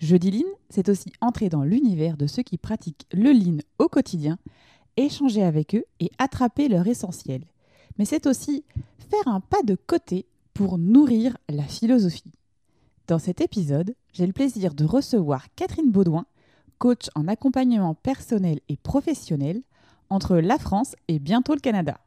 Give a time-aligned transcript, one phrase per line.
[0.00, 4.38] Jeudi Lean, c'est aussi entrer dans l'univers de ceux qui pratiquent le Lean au quotidien,
[4.96, 7.44] échanger avec eux et attraper leur essentiel.
[7.98, 8.64] Mais c'est aussi
[9.10, 12.32] faire un pas de côté pour nourrir la philosophie.
[13.08, 16.26] Dans cet épisode, j'ai le plaisir de recevoir Catherine Baudouin,
[16.78, 19.62] coach en accompagnement personnel et professionnel
[20.10, 21.98] entre la France et bientôt le Canada.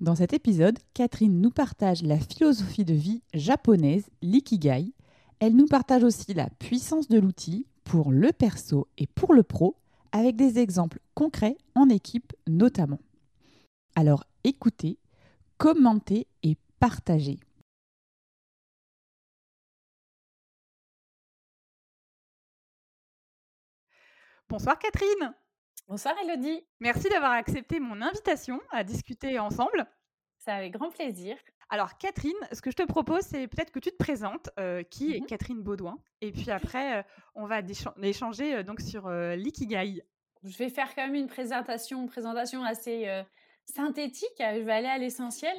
[0.00, 4.92] Dans cet épisode, Catherine nous partage la philosophie de vie japonaise, l'ikigai,
[5.40, 9.76] elle nous partage aussi la puissance de l'outil pour le perso et pour le pro,
[10.12, 13.00] avec des exemples concrets en équipe notamment.
[13.96, 14.98] Alors écoutez,
[15.56, 17.40] commentez et partagez.
[24.48, 25.34] Bonsoir Catherine.
[25.88, 26.66] Bonsoir Elodie.
[26.80, 29.86] Merci d'avoir accepté mon invitation à discuter ensemble.
[30.40, 31.36] Ça avec grand plaisir.
[31.68, 34.48] Alors, Catherine, ce que je te propose, c'est peut-être que tu te présentes.
[34.58, 37.02] Euh, qui est mmh Catherine Baudouin Et puis après, euh,
[37.34, 37.60] on va
[38.02, 40.02] échanger euh, donc sur l'ikigai.
[40.42, 43.06] Je vais faire quand même une présentation, présentation assez
[43.66, 44.32] synthétique.
[44.38, 45.54] Je vais aller à l'essentiel.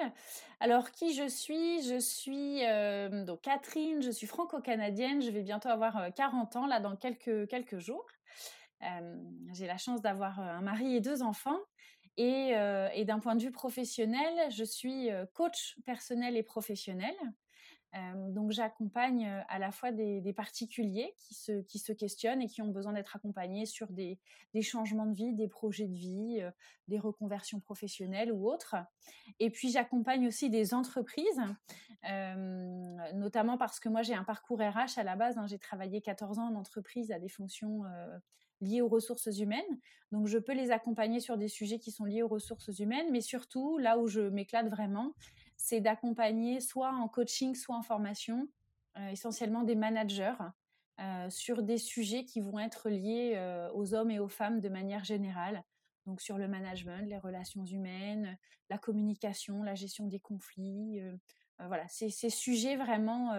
[0.59, 1.83] Alors, qui je suis?
[1.83, 2.61] Je suis
[3.27, 5.21] donc Catherine, je suis franco-canadienne.
[5.21, 8.07] Je vais bientôt avoir 40 ans, là, dans quelques, quelques jours.
[9.53, 11.59] J'ai la chance d'avoir un mari et deux enfants.
[12.19, 17.15] Euh, et, d'un point de vue professionnel, je suis euh, coach personnel et professionnel.
[17.93, 22.61] Euh, donc j'accompagne à la fois des, particuliers qui se, qui se questionnent et qui
[22.61, 24.17] ont besoin d'être accompagnés sur des,
[24.61, 26.41] changements de vie, des projets de vie,
[26.87, 28.77] des reconversions professionnelles ou autres.
[29.39, 31.41] Et puis j'accompagne aussi des entreprises,
[33.13, 35.37] notamment parce que moi j'ai un parcours RH à la base.
[35.37, 35.47] Hein.
[35.47, 37.83] j'ai travaillé 14 ans en entreprise à des fonctions
[38.61, 39.79] liées aux ressources humaines.
[40.11, 43.21] Donc, je peux les accompagner sur des sujets qui sont liés aux ressources humaines, mais
[43.21, 45.13] surtout, là où je m'éclate vraiment,
[45.57, 48.47] c'est d'accompagner soit en coaching, soit en formation,
[48.97, 50.35] euh, essentiellement des managers
[50.99, 54.69] euh, sur des sujets qui vont être liés euh, aux hommes et aux femmes de
[54.69, 55.63] manière générale.
[56.05, 58.37] Donc, sur le management, les relations humaines,
[58.69, 60.99] la communication, la gestion des conflits.
[61.59, 63.35] voilà, c'est ces sujets vraiment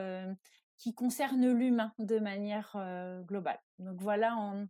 [0.78, 2.77] qui concernent l'humain de manière
[3.27, 3.59] globale.
[3.81, 4.69] Donc, voilà en,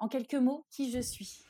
[0.00, 1.44] en quelques mots qui je suis.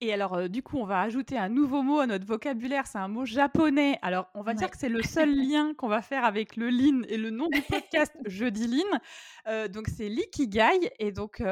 [0.00, 2.86] Et alors, euh, du coup, on va ajouter un nouveau mot à notre vocabulaire.
[2.86, 3.98] C'est un mot japonais.
[4.00, 7.02] Alors, on va dire que c'est le seul lien qu'on va faire avec le lean
[7.08, 9.00] et le nom du podcast Jeudi Lean.
[9.48, 10.92] Euh, donc, c'est l'ikigai.
[11.00, 11.42] Et donc,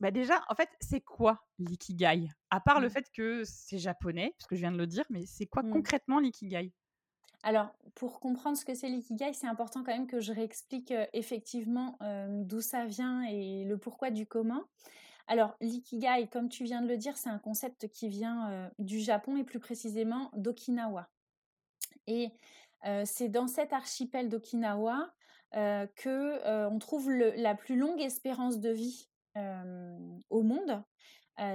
[0.00, 2.30] bah déjà, en fait, c'est quoi l'ikigai?
[2.48, 2.90] À part le mmh.
[2.90, 5.72] fait que c'est japonais, parce que je viens de le dire, mais c'est quoi mmh.
[5.72, 6.72] concrètement l'ikigai?
[7.42, 11.06] Alors, pour comprendre ce que c'est l'ikigai, c'est important quand même que je réexplique euh,
[11.12, 11.98] effectivement
[12.28, 14.62] d'où ça vient et le pourquoi du comment.
[15.26, 19.36] Alors, l'ikigai, comme tu viens de le dire, c'est un concept qui vient du Japon
[19.36, 21.08] et plus précisément d'Okinawa.
[22.08, 22.30] Et
[23.04, 25.14] c'est dans cet archipel d'Okinawa
[25.52, 30.82] que on trouve la plus longue espérance de vie au monde.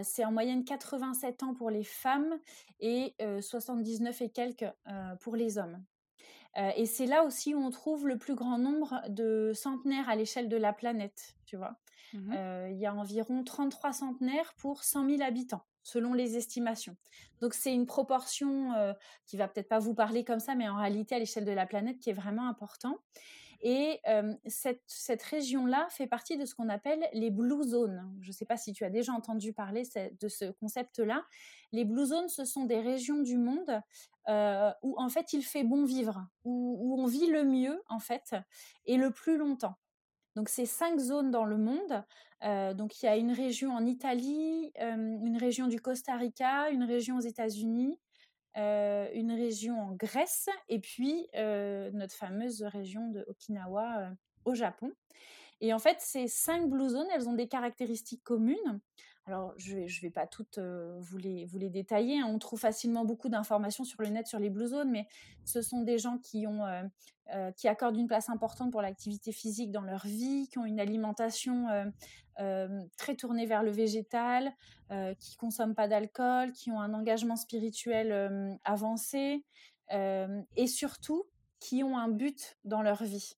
[0.04, 2.40] C'est en moyenne 87 ans pour les femmes
[2.80, 4.66] et 79 et quelques
[5.22, 5.84] pour les hommes.
[6.76, 10.50] et c'est là aussi où on trouve le plus grand nombre de centenaires à l'échelle
[10.50, 11.78] de la planète, tu vois.
[12.14, 12.34] Mmh
[12.72, 16.98] il y a environ 33 centenaires pour 100 000 habitants selon les estimations.
[17.42, 18.74] Donc c'est une proportion
[19.26, 21.66] qui va peut-être pas vous parler comme ça, mais en réalité à l'échelle de la
[21.66, 22.98] planète qui est vraiment important.
[23.62, 24.02] Et
[24.46, 28.16] cette, cette région-là fait partie de ce qu'on appelle les blue zones.
[28.22, 29.84] Je ne sais pas si tu as déjà entendu parler
[30.20, 31.26] de ce concept-là.
[31.72, 33.82] Les blue zones, ce sont des régions du monde
[34.84, 38.36] où en fait il fait bon vivre, où, où on vit le mieux en fait
[38.86, 39.78] et le plus longtemps.
[40.36, 42.04] Donc, c'est cinq zones dans le monde.
[42.78, 47.18] Donc, il y a une région en Italie, une région du Costa Rica, une région
[47.18, 48.00] aux États-Unis,
[48.58, 54.12] euh, une région en Grèce et puis notre fameuse région de Okinawa
[54.46, 54.92] au Japon.
[55.62, 58.80] Et en fait, ces cinq blue zones, elles ont des caractéristiques communes.
[59.28, 62.22] Alors, je ne vais, pas toutes vous, les, vous les détailler.
[62.22, 62.28] Hein.
[62.30, 65.06] On trouve facilement beaucoup d'informations sur le net sur les blue zones, mais
[65.44, 66.64] ce sont des gens qui, ont,
[67.58, 71.68] qui accordent une place importante pour l'activité physique dans leur vie, qui ont une alimentation
[72.98, 74.54] très tournée vers le végétal,
[74.90, 79.44] qui ne consomment pas d'alcool, qui ont un engagement spirituel avancé
[79.92, 81.26] et surtout
[81.60, 83.36] qui ont un but dans leur vie.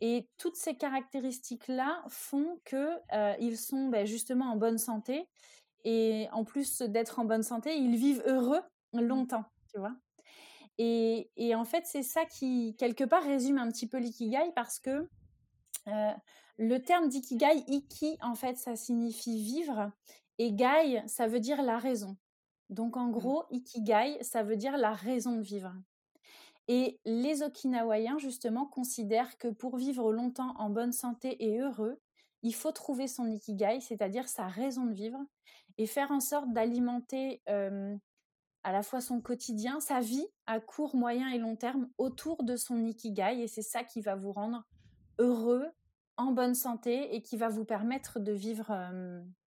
[0.00, 5.28] Et toutes ces caractéristiques-là font qu'ils sont ben, justement en bonne santé.
[5.84, 8.60] Et en plus d'être en bonne santé, ils vivent heureux
[8.92, 9.00] mmh.
[9.00, 9.94] longtemps, tu vois?
[10.80, 15.08] Et, en fait, c'est ça qui, quelque part, résume un petit peu l'ikigai parce que
[16.56, 19.90] le terme d'ikigai, iki, en fait, ça signifie vivre.
[20.38, 22.16] Et gai, ça veut dire la raison.
[22.70, 23.12] Donc, en mmh.
[23.12, 25.72] gros, ikigai, ça veut dire la raison de vivre.
[26.68, 31.98] Et les Okinawaïens, justement, considèrent que pour vivre longtemps en bonne santé et heureux,
[32.42, 35.18] il faut trouver son ikigai, c'est-à-dire sa raison de vivre,
[35.78, 41.28] et faire en sorte d'alimenter à la fois son quotidien, sa vie à court, moyen
[41.30, 43.40] et long terme autour de son ikigai.
[43.40, 44.64] Et c'est ça qui va vous rendre
[45.18, 45.66] heureux,
[46.18, 48.92] en bonne santé et qui va vous permettre de vivre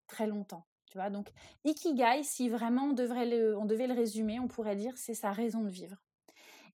[0.08, 0.66] très longtemps.
[0.88, 1.32] Tu vois Donc,
[1.64, 5.62] ikigai, si vraiment on, devrait on devait le résumer, on pourrait dire c'est sa raison
[5.64, 5.98] de vivre.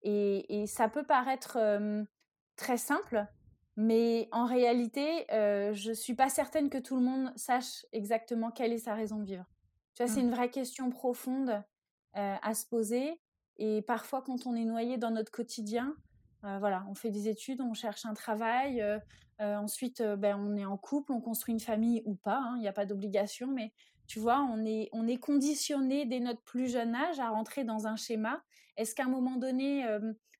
[0.03, 1.57] Et, ça peut paraître
[2.55, 3.25] très simple,
[3.75, 8.73] mais en réalité, je ne suis pas certaine que tout le monde sache exactement quelle
[8.73, 9.45] est sa raison de vivre.
[9.95, 10.25] Tu vois, c'est mmh.
[10.25, 11.63] une vraie question profonde
[12.13, 13.19] à se poser.
[13.57, 15.95] Et parfois, quand on est noyé dans notre quotidien,
[16.41, 18.83] voilà, on fait des études, on cherche un travail,
[19.39, 22.67] ensuite, ben, on est en couple, on construit une famille ou pas, hein, il n'y
[22.67, 23.73] a pas d'obligation, mais
[24.07, 27.87] tu vois, on est, on est conditionné dès notre plus jeune âge à rentrer dans
[27.87, 28.41] un schéma.
[28.77, 29.85] Est-ce qu'à un moment donné,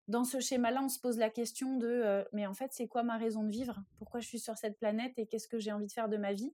[0.08, 3.18] dans ce schéma-là, on se pose la question de mais en fait, c'est quoi ma
[3.18, 3.78] raison de vivre?
[3.98, 6.34] Pourquoi je suis sur cette planète et qu'est-ce que j'ai envie de faire de ma
[6.34, 6.54] vie?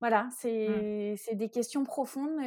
[0.00, 1.16] Voilà, mmh.
[1.16, 2.40] c'est des questions profondes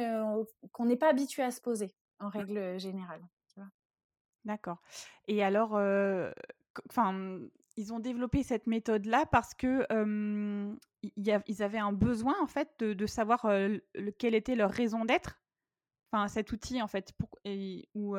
[0.72, 3.22] qu'on n'est pas habitué à se poser en règle générale.
[4.44, 4.82] D'accord.
[5.28, 5.80] Et alors,
[6.90, 7.40] enfin,
[7.76, 9.86] ils ont développé cette méthode-là parce que
[11.02, 13.46] ils avaient un besoin en fait de, savoir
[14.18, 15.40] quelle était leur raison d'être.
[16.10, 17.28] Enfin, cet outil en fait, pour,
[17.94, 18.16] ou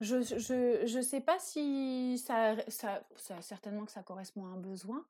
[0.00, 3.06] je, je, je sais pas si ça, ça,
[3.40, 5.06] certainement que ça correspond à un besoin.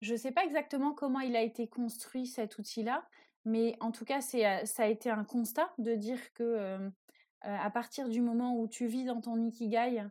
[0.00, 3.06] Je sais pas exactement comment il a été construit cet outil-là,
[3.44, 6.90] mais en tout cas, c'est, ça a été un constat de dire que
[7.40, 10.02] à partir du moment où tu vis dans ton ikigai,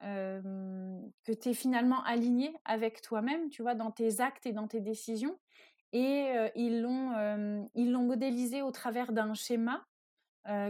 [0.00, 4.80] que tu es finalement aligné avec toi-même, tu vois, dans tes actes et dans tes
[4.80, 5.38] décisions.
[5.92, 9.86] Et ils l'ont ils l'ont modélisé au travers d'un schéma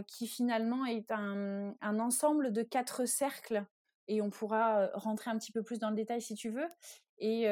[0.07, 3.65] qui finalement est un, un, ensemble de quatre cercles.
[4.07, 6.67] Et on pourra rentrer un petit peu plus dans le détail si tu veux.
[7.19, 7.47] Et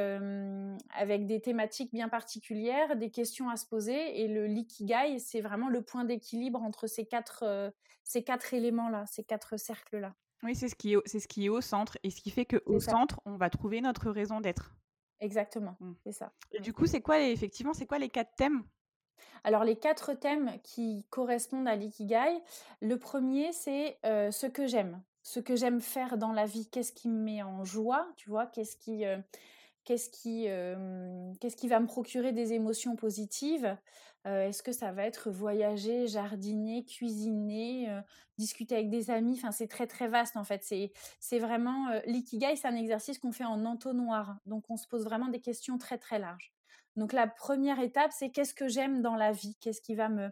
[0.95, 4.21] avec des thématiques bien particulières, des questions à se poser.
[4.21, 9.23] Et le l'ikigai, c'est vraiment le point d'équilibre entre ces quatre, ces quatre éléments-là, ces
[9.23, 10.15] quatre cercles-là.
[10.43, 12.45] Oui, c'est ce, qui est, c'est ce qui est au centre et ce qui fait
[12.45, 14.75] qu'au centre, on va trouver notre raison d'être.
[15.19, 15.93] Exactement, mmh.
[16.03, 16.31] c'est ça.
[16.51, 18.63] Et du coup, c'est quoi, effectivement, c'est quoi les quatre thèmes?
[19.43, 22.41] Alors les quatre thèmes qui correspondent à l'ikigai,
[22.81, 27.07] le premier c'est ce que j'aime, ce que j'aime faire dans la vie, qu'est-ce qui
[27.09, 29.03] me met en joie, tu vois, qu'est-ce qui,
[29.85, 30.47] qu'est-ce qui,
[31.39, 33.75] qu'est-ce qui va me procurer des émotions positives,
[34.27, 38.01] Est-ce que ça va être voyager, jardiner, cuisiner,
[38.37, 39.35] discuter avec des amis?
[39.37, 40.63] Enfin, c'est très très vaste en fait.
[40.63, 44.37] C'est, vraiment l'ikigai, c'est un exercice qu'on fait en entonnoir.
[44.45, 46.53] Donc, on se pose vraiment des questions très très larges.
[46.95, 49.55] Donc, la première étape, c'est qu'est-ce que j'aime dans la vie?
[49.61, 50.29] Qu'est-ce qui va me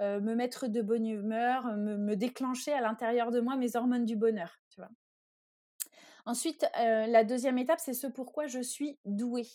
[0.00, 4.14] me mettre de bonne humeur, me, me déclencher à l'intérieur de moi mes hormones du
[4.14, 4.90] bonheur, tu vois?
[6.28, 9.48] Ensuite, la deuxième étape, c'est ce pourquoi je suis douée.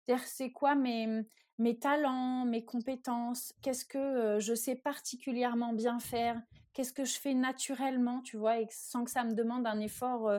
[0.00, 1.26] C'est-à-dire, c'est quoi mes,
[1.58, 6.40] mes talents, mes compétences, qu'est-ce que je sais particulièrement bien faire,
[6.72, 10.30] qu'est-ce que je fais naturellement, tu vois, et sans que ça me demande un effort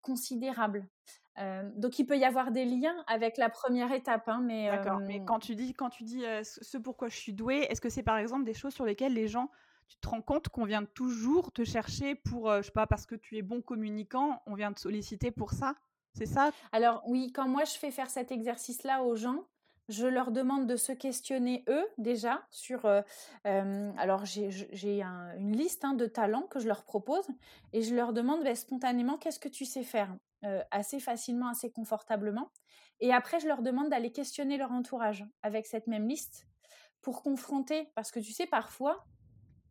[0.00, 0.88] considérable.
[1.76, 4.70] donc il peut y avoir des liens avec la première étape, hein, mais.
[4.70, 5.00] D'accord.
[5.00, 8.02] Mais quand tu dis, quand tu dis ce pourquoi je suis douée, est-ce que c'est
[8.02, 9.50] par exemple des choses sur lesquelles les gens,
[9.88, 13.16] tu te rends compte qu'on vient toujours te chercher pour, je sais pas, parce que
[13.16, 15.74] tu es bon communicant, on vient te solliciter pour ça,
[16.14, 16.50] c'est ça?
[16.72, 19.44] Alors oui, quand moi je fais faire cet exercice-là aux gens,
[19.90, 22.86] je leur demande de se questionner eux déjà sur.
[23.44, 27.26] alors j'ai une liste hein, de talents que je leur propose
[27.72, 30.16] et je leur demande bah, spontanément qu'est-ce que tu sais faire
[30.70, 32.50] assez facilement, assez confortablement.
[33.00, 36.46] Et après je leur demande d'aller questionner leur entourage avec cette même liste
[37.02, 39.04] pour confronter parce que tu sais parfois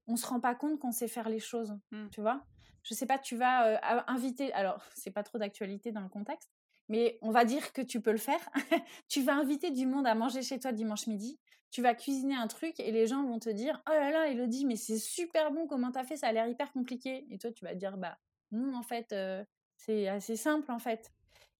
[0.10, 2.10] on se rend pas compte qu'on sait faire les choses, mmh.
[2.10, 2.44] tu vois?
[2.84, 4.52] Je sais pas, tu vas inviter.
[4.54, 6.52] Alors c'est pas trop d'actualité dans le contexte
[6.89, 8.41] mais on va dire que tu peux le faire.
[9.08, 11.39] tu vas inviter du monde à manger chez toi dimanche midi.
[11.72, 14.65] Tu vas cuisiner un truc et les gens vont te dire Oh là là, Elodie,
[14.65, 16.17] mais c'est super bon, comment t'as fait?
[16.17, 17.27] Ça a l'air hyper compliqué.
[17.29, 18.17] Et toi, tu vas dire Bah,
[18.51, 19.43] non, en fait, euh,
[19.77, 21.12] c'est assez simple, en fait.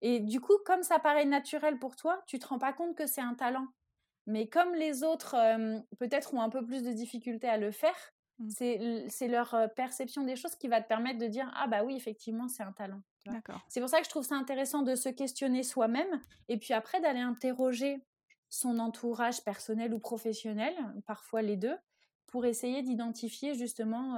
[0.02, 3.06] Et du coup, comme ça paraît naturel pour toi, tu te rends pas compte que
[3.06, 3.68] c'est un talent.
[4.26, 8.12] Mais comme les autres, euh, peut-être, ont un peu plus de difficultés à le faire.
[8.48, 12.48] C'est leur perception des choses qui va te permettre de dire ah bah oui effectivement
[12.48, 13.02] c'est un talent.
[13.68, 17.00] C'est pour ça que je trouve ça intéressant de se questionner soi-même et puis après
[17.00, 18.02] d'aller interroger
[18.48, 20.74] son entourage personnel ou professionnel,
[21.06, 21.76] parfois les deux,
[22.26, 24.16] pour essayer d'identifier justement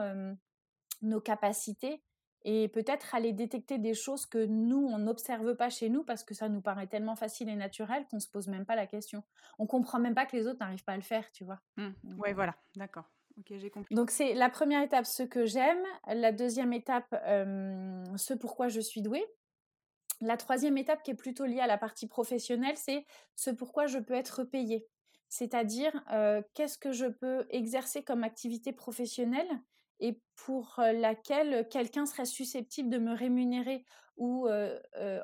[1.02, 2.02] nos capacités
[2.44, 6.34] et peut-être aller détecter des choses que nous, on n'observe pas chez nous parce que
[6.34, 9.22] ça nous paraît tellement facile et naturel qu'on ne se pose même pas la question.
[9.58, 11.60] On comprend même pas que les autres n'arrivent pas à le faire, tu vois.
[11.76, 11.90] Mmh.
[12.18, 13.08] Oui, voilà, d'accord.
[13.90, 15.82] Donc c'est la première étape, ce que j'aime.
[16.06, 17.14] La deuxième étape,
[18.16, 19.24] ce pourquoi je suis douée.
[20.20, 23.98] La troisième étape qui est plutôt liée à la partie professionnelle, c'est ce pourquoi je
[23.98, 24.86] peux être payée.
[25.28, 25.92] C'est-à-dire,
[26.54, 29.48] qu'est-ce que je peux exercer comme activité professionnelle
[30.00, 33.84] et pour laquelle quelqu'un serait susceptible de me rémunérer
[34.16, 34.48] ou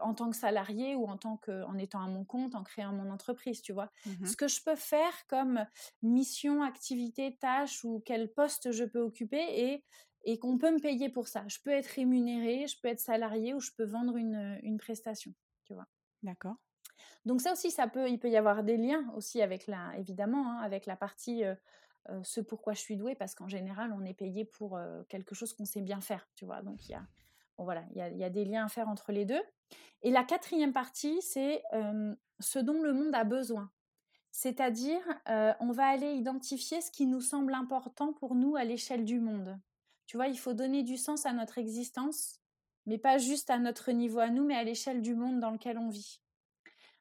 [0.01, 2.93] en tant que salarié ou en tant que en étant à mon compte, en créant
[2.93, 3.91] mon entreprise, tu vois?
[4.05, 5.67] Mmh Ce que je peux faire comme
[6.03, 9.85] mission, activité, tâche ou quel poste je peux occuper et
[10.25, 11.45] et qu'on peut me payer pour ça.
[11.49, 15.33] Je peux être rémunéré, je peux être salarié ou je peux vendre une, une prestation,
[15.65, 15.87] tu vois?
[16.23, 16.57] D'accord.
[17.25, 20.51] Donc ça aussi, ça peut, il peut y avoir des liens aussi avec la, évidemment,
[20.53, 21.45] hein, avec la partie
[22.23, 24.79] ce pourquoi je suis douée, parce qu'en général, on est payé pour
[25.09, 26.63] quelque chose qu'on sait bien faire, tu vois.
[26.63, 27.07] Donc il y a,
[27.59, 29.43] voilà, il y y a, des liens à faire entre les deux.
[30.03, 31.63] Et la quatrième partie, c'est
[32.41, 33.71] ce dont le monde a besoin.
[34.31, 35.01] C'est-à-dire,
[35.61, 39.59] on va aller identifier ce qui nous semble important pour nous à l'échelle du monde.
[40.07, 42.41] Tu vois, il faut donner du sens à notre existence,
[42.87, 45.77] mais pas juste à notre niveau à nous, mais à l'échelle du monde dans lequel
[45.77, 46.23] on vit.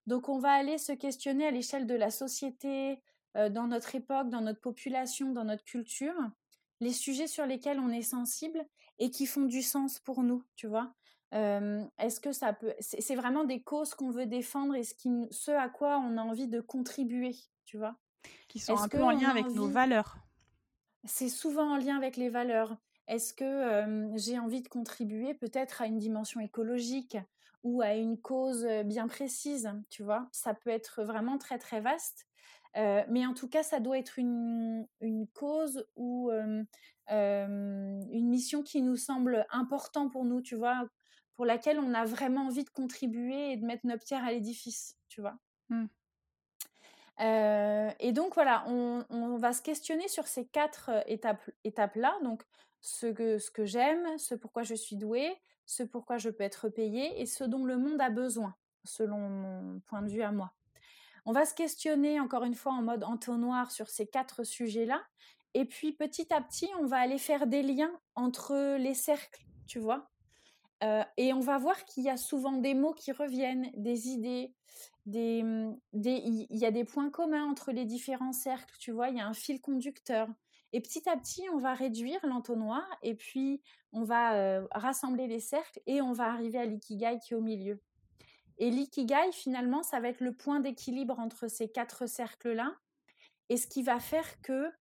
[0.05, 2.95] Donc on va aller se questionner à l'échelle de la société, euh,
[3.37, 6.15] dans notre époque, dans notre population, dans notre culture,
[6.79, 8.65] les sujets sur lesquels on est sensible
[8.99, 10.93] et qui font du sens pour nous, tu vois.
[11.33, 12.73] Euh, est-ce que ça peut...
[12.79, 16.21] C'est vraiment des causes qu'on veut défendre et ce, qui, ce à quoi on a
[16.21, 17.95] envie de contribuer, tu vois.
[18.47, 20.17] Qui sont un peu en lien avec nos valeurs.
[21.03, 22.77] C'est souvent en lien avec les valeurs.
[23.07, 27.17] Est-ce que euh, j'ai envie de contribuer peut-être à une dimension écologique
[27.63, 30.27] ou à une cause bien précise, tu vois?
[30.31, 32.27] Ça peut être vraiment très très vaste.
[32.75, 36.63] Euh, mais en tout cas, ça doit être une, une cause ou euh,
[37.09, 40.87] une mission qui nous semble importante pour nous, tu vois,
[41.35, 44.97] pour laquelle on a vraiment envie de contribuer et de mettre notre pierre à l'édifice,
[45.07, 45.37] tu vois.
[45.69, 45.85] Mmh.
[47.19, 52.15] Euh, et donc voilà, on, on, va se questionner sur ces quatre étapes, étapes-là.
[52.23, 52.43] Donc
[52.81, 56.69] ce que, ce que j'aime, ce pourquoi je suis douée, ce pourquoi je peux être
[56.69, 60.53] payée et ce dont le monde a besoin, selon mon point de vue à moi.
[61.29, 65.03] On va se questionner encore une fois en mode entonnoir sur ces quatre sujets-là.
[65.53, 69.77] Et puis petit à petit, on va aller faire des liens entre les cercles, tu
[69.77, 70.09] vois.
[70.85, 74.53] Euh, et on va voir qu'il y a souvent des mots qui reviennent, des idées,
[75.05, 79.17] des, mmh, il y a des points communs entre les différents cercles, tu vois, il
[79.17, 80.29] y a un fil conducteur.
[80.71, 85.41] Et petit à petit, on va réduire l'entonnoir et puis on va euh, rassembler les
[85.41, 87.81] cercles et on va arriver à l'ikigai qui est au milieu.
[88.57, 92.75] Et l'ikigai, finalement, ça va être le point d'équilibre entre ces quatre cercles-là.
[93.49, 94.71] Et ce qui va faire que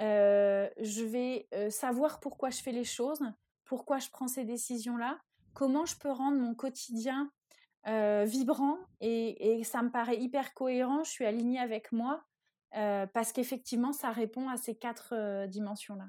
[0.00, 3.20] euh, je vais euh, savoir pourquoi je fais les choses,
[3.64, 5.18] pourquoi je prends ces décisions-là,
[5.54, 7.30] comment je peux rendre mon quotidien
[7.86, 8.78] euh, vibrant.
[9.00, 12.24] Et, ça me paraît hyper cohérent, je suis alignée avec moi,
[12.70, 16.06] parce qu'effectivement, ça répond à ces quatre dimensions-là,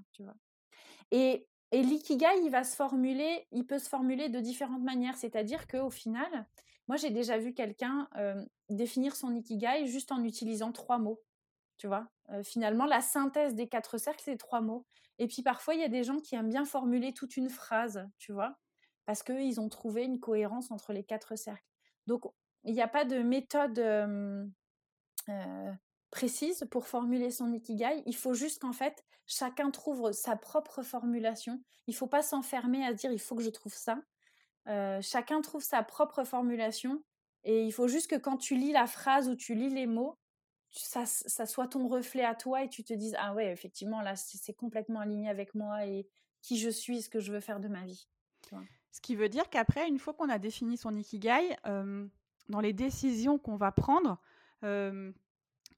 [1.12, 5.18] et l'ikigai, il va se formuler, il peut se formuler de différentes manières.
[5.18, 6.48] C'est-à-dire qu'au final,
[6.90, 8.10] moi, j'ai déjà vu quelqu'un
[8.68, 11.22] définir son ikigai juste en utilisant trois mots.
[11.78, 12.10] Tu vois,
[12.44, 14.86] finalement, la synthèse des quatre cercles, c'est trois mots.
[15.20, 18.06] Et puis parfois, il y a des gens qui aiment bien formuler toute une phrase,
[18.18, 18.58] tu vois,
[19.06, 21.64] parce qu'ils ont trouvé une cohérence entre les quatre cercles.
[22.08, 22.24] Donc,
[22.64, 23.80] il n'y a pas de méthode
[26.10, 28.02] précise pour formuler son ikigai.
[28.08, 31.62] Il faut juste qu'en fait, chacun trouve sa propre formulation.
[31.86, 34.00] Il ne faut pas s'enfermer à dire il faut que je trouve ça.
[34.70, 37.04] Euh, chacun trouve sa propre formulation
[37.44, 40.20] et il faut juste que quand tu lis la phrase ou tu lis les mots,
[40.70, 44.16] ça, ça soit ton reflet à toi et tu te dises ah ouais effectivement là
[44.16, 46.08] c'est complètement aligné avec moi et
[46.42, 48.08] qui je suis et ce que je veux faire de ma vie.
[48.92, 52.08] Ce qui veut dire qu'après une fois qu'on a défini son ikigai, euh,
[52.50, 54.20] dans les décisions qu'on va prendre,
[54.64, 55.12] euh,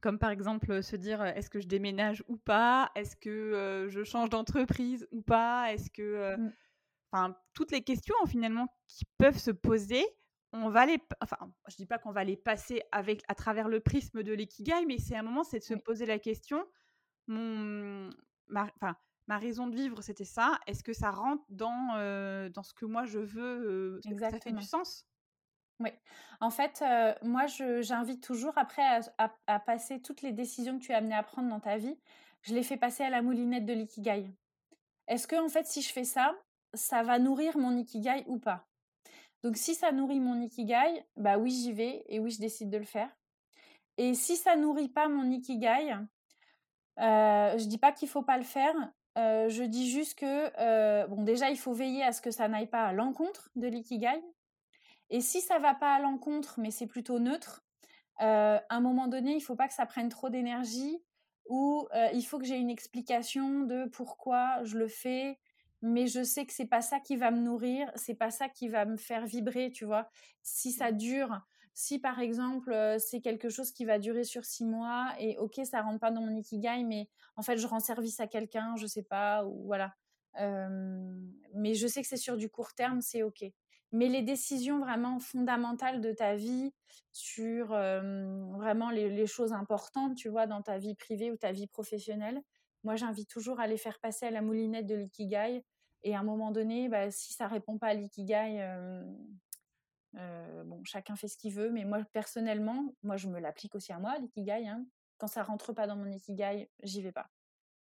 [0.02, 4.30] comme par exemple se dire est-ce que je déménage ou pas, est-ce que je change
[4.30, 6.52] d'entreprise ou pas, est-ce que mmh
[7.12, 10.06] enfin, toutes les questions finalement qui peuvent se poser,
[10.54, 11.38] on va les, enfin,
[11.68, 14.98] je dis pas qu'on va les passer avec à travers le prisme de l'ikigai, mais
[14.98, 16.66] c'est un moment, c'est de se poser la question,
[17.28, 18.10] mon,
[18.48, 18.96] ma, enfin,
[19.28, 20.60] ma raison de vivre, c'était ça.
[20.68, 24.52] Est-ce que ça rentre dans euh, dans ce que moi je veux euh, Ça fait
[24.52, 25.08] du sens?
[25.80, 25.90] Oui.
[26.42, 28.84] En fait, euh, moi, j'invite toujours après
[29.18, 31.98] à, à, passer toutes les décisions que tu as amenées à prendre dans ta vie.
[32.44, 34.32] Je les fais passer à la moulinette de l'ikigai.
[35.08, 36.36] est-ce que en fait, si je fais ça,
[36.74, 38.68] ça va nourrir mon ikigai ou pas
[39.44, 42.78] Donc, si ça nourrit mon ikigai, bah oui, j'y vais et oui, je décide de
[42.78, 43.10] le faire.
[43.98, 45.96] Et si ça nourrit pas mon ikigai,
[47.00, 48.76] euh, je dis pas qu'il faut pas le faire.
[49.18, 52.48] Euh, je dis juste que euh, bon, déjà, il faut veiller à ce que ça
[52.48, 54.22] n'aille pas à l'encontre de l'ikigai.
[55.10, 57.64] Et si ça va pas à l'encontre, mais c'est plutôt neutre,
[58.18, 61.02] à un moment donné, il faut pas que ça prenne trop d'énergie
[61.50, 65.40] ou il faut que j'ai une explication de pourquoi je le fais,
[65.82, 68.70] mais je sais que c'est pas ça qui va me nourrir, c'est pas ça qui
[68.70, 70.10] va me faire vibrer, tu vois.
[70.44, 71.42] Si ça dure,
[71.74, 75.82] si par exemple c'est quelque chose qui va durer sur six mois et ok ça
[75.82, 79.04] rentre pas dans mon ikigai, mais en fait je rends service à quelqu'un, je sais
[79.04, 79.94] pas ou voilà.
[80.38, 83.44] mais je sais que c'est sur du court terme, c'est ok.
[83.94, 86.72] Mais les décisions vraiment fondamentales de ta vie,
[87.12, 92.42] sur vraiment les, choses importantes, tu vois, dans ta vie privée ou ta vie professionnelle,
[92.84, 95.64] moi j'invite toujours à les faire passer à la moulinette de l'ikigai.
[96.04, 98.68] Et à un moment donné, bah, si ça répond pas à l'ikigai,
[100.14, 104.00] bon, chacun fait ce qu'il veut, mais moi personnellement, moi je me l'applique aussi à
[104.00, 104.68] moi, l'ikigai.
[104.68, 104.86] Hein.
[105.18, 107.30] Quand ça rentre pas dans mon ikigai, j'y vais pas.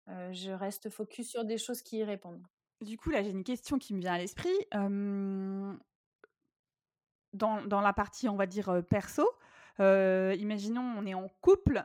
[0.07, 2.47] je reste focus sur des choses qui y répondent.
[2.83, 4.51] Du coup, là, j'ai une question qui me vient à l'esprit
[7.33, 9.29] dans, la partie, on va dire, perso,
[9.79, 11.85] imaginons, on est en couple,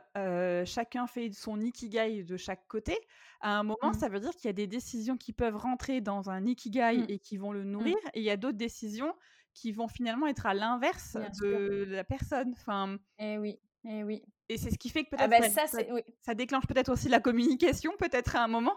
[0.64, 2.98] chacun fait son ikigai de chaque côté.
[3.40, 3.94] À un moment, mmh.
[3.94, 7.06] ça veut dire qu'il y a des décisions qui peuvent rentrer dans un ikigai mmh.
[7.08, 7.70] et qui vont le mmh.
[7.70, 9.14] nourrir, et il y a d'autres décisions
[9.54, 12.52] qui vont finalement être à l'inverse de, la personne.
[12.52, 14.22] Enfin, et eh oui, eh oui.
[14.48, 15.78] Et c'est ce qui fait que ah peut-être bah ça,
[16.22, 18.76] ça, déclenche peut-être aussi la communication, peut-être à un moment.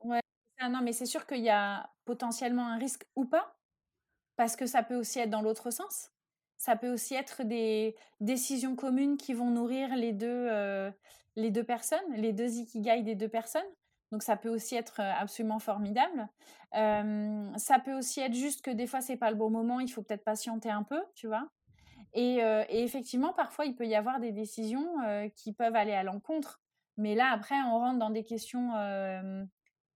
[0.00, 0.20] Ouais.
[0.60, 3.56] non, mais c'est sûr qu'il y a potentiellement un risque ou pas
[4.36, 6.10] parce que ça peut aussi être dans l'autre sens.
[6.58, 10.90] Ça peut aussi être des décisions communes qui vont nourrir les deux, euh,
[11.36, 13.66] les deux personnes, les deux ikigai des deux personnes.
[14.10, 16.28] Donc ça peut aussi être euh, absolument formidable.
[16.72, 20.02] ça peut aussi être juste que des fois c'est pas le bon moment, il faut
[20.02, 21.48] peut-être patienter un peu, tu vois?
[22.14, 24.86] Et, euh, et, effectivement, parfois il peut y avoir des décisions
[25.34, 26.62] qui peuvent aller à l'encontre.
[26.96, 28.72] Mais là après, on rentre dans des questions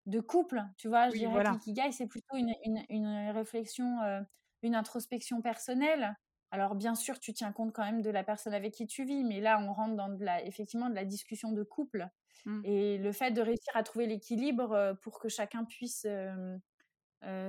[0.07, 1.09] de couple, tu vois?
[1.09, 2.53] Je dirais que l'ikigai, c'est plutôt une,
[2.91, 3.99] une, réflexion,
[4.63, 6.17] une introspection personnelle.
[6.51, 9.25] Alors, bien sûr, tu tiens compte quand même de la personne avec qui tu vis,
[9.25, 12.09] mais là, on rentre dans de la, effectivement de la discussion de couple.
[12.45, 12.61] Mmh.
[12.65, 16.59] Et le fait de réussir à trouver l'équilibre euh, pour que chacun puisse euh,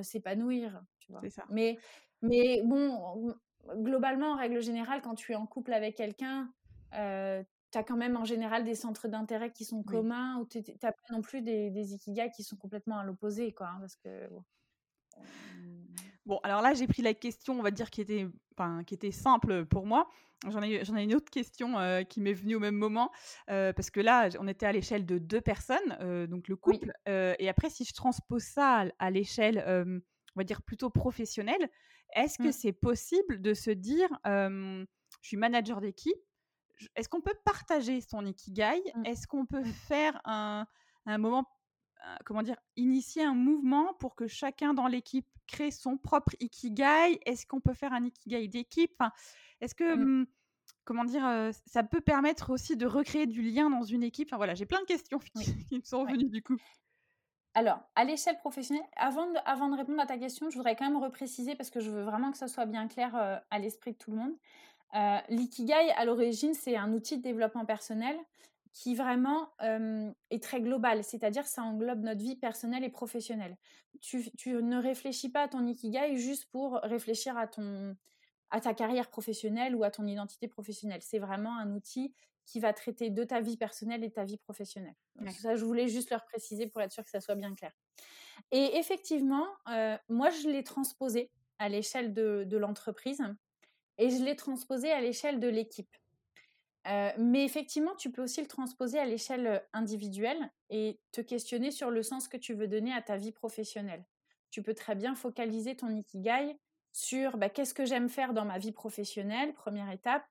[0.04, 1.22] s'épanouir, vois.
[1.30, 1.46] Ça.
[1.50, 1.78] Mais,
[2.22, 3.36] mais bon,
[3.76, 6.52] globalement, en règle générale, quand tu es en couple avec quelqu'un,
[6.92, 10.92] tu as quand même en général des centres d'intérêt qui sont communs, ou tu n'as
[10.92, 13.68] pas non plus des, des, ikigai qui sont complètement à l'opposé, quoi.
[13.68, 14.30] Hein, parce que,
[16.26, 16.40] bon.
[16.44, 18.28] alors là, j'ai pris la question, on va dire, qui était,
[18.62, 20.10] enfin, qui était simple pour moi.
[20.50, 23.12] J'en ai, j'en ai une autre question euh, qui m'est venue au même moment,
[23.52, 26.94] euh, parce que là, on était à l'échelle de deux personnes, euh, donc le couple.
[27.06, 31.70] et après, si je transpose ça à, l'échelle, on va dire, plutôt professionnelle,
[32.16, 32.54] est-ce que mmh.
[32.54, 34.86] c'est possible de se dire, je
[35.22, 36.18] suis manager d'équipe,
[36.96, 38.82] est-ce qu'on peut partager son ikigai?
[38.96, 39.06] Mmh.
[39.06, 39.74] Est-ce qu'on peut mmh.
[39.88, 40.66] faire un,
[41.06, 41.46] moment,
[42.26, 47.20] comment dire, initier un mouvement pour que chacun dans l'équipe crée son propre ikigai?
[47.26, 49.02] Est-ce qu'on peut faire un ikigai d'équipe?
[49.60, 50.28] Est-ce que, mmh.
[50.86, 54.30] comment dire, ça peut permettre aussi de recréer du lien dans une équipe?
[54.30, 55.20] Enfin voilà, j'ai plein de questions
[55.70, 56.58] qui, me sont venues du coup.
[57.54, 60.86] Alors, à l'échelle professionnelle, avant de, avant de répondre à ta question, je voudrais quand
[60.86, 63.14] même repréciser parce que je veux vraiment que ça soit bien clair
[63.50, 64.34] à l'esprit de tout le monde.
[64.94, 68.18] Euh, l'ikigai, à l'origine, c'est un outil de développement personnel
[68.74, 73.58] qui vraiment euh, est très global, c'est-à-dire ça englobe notre vie personnelle et professionnelle.
[74.00, 77.96] Tu, ne réfléchis pas à ton ikigai juste pour réfléchir à, ton,
[78.50, 81.02] à ta carrière professionnelle ou à ton identité professionnelle.
[81.02, 82.14] C'est vraiment un outil
[82.46, 84.96] qui va traiter de ta vie personnelle et de ta vie professionnelle.
[85.30, 87.72] ça, je voulais juste leur préciser pour être sûr que ça soit bien clair.
[88.52, 91.30] Et effectivement, euh, moi, je l'ai transposé
[91.60, 93.22] à l'échelle de, de l'entreprise
[93.98, 95.96] et je l'ai transposé à l'échelle de l'équipe.
[96.88, 101.92] Euh, mais effectivement, tu peux aussi le transposer à l'échelle individuelle et te questionner sur
[101.92, 104.04] le sens que tu veux donner à ta vie professionnelle.
[104.50, 106.58] Tu peux très bien focaliser ton ikigai
[106.92, 110.26] sur bah, qu'est-ce que j'aime faire dans ma vie professionnelle, première étape,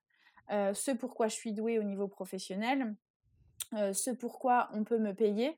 [0.51, 2.97] euh, ce pourquoi je suis douée au niveau professionnel,
[3.73, 5.57] ce pourquoi on peut me payer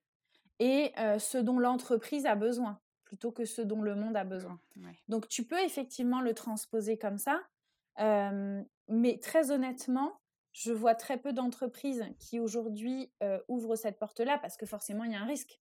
[0.58, 4.60] et ce dont l'entreprise a besoin plutôt que ce dont le monde a besoin.
[5.08, 7.40] Donc tu peux effectivement le transposer comme ça
[8.88, 10.12] mais très honnêtement,
[10.52, 13.12] je vois très peu d'entreprises qui aujourd'hui
[13.48, 15.60] ouvrent cette porte-là parce que forcément, il y a un risque.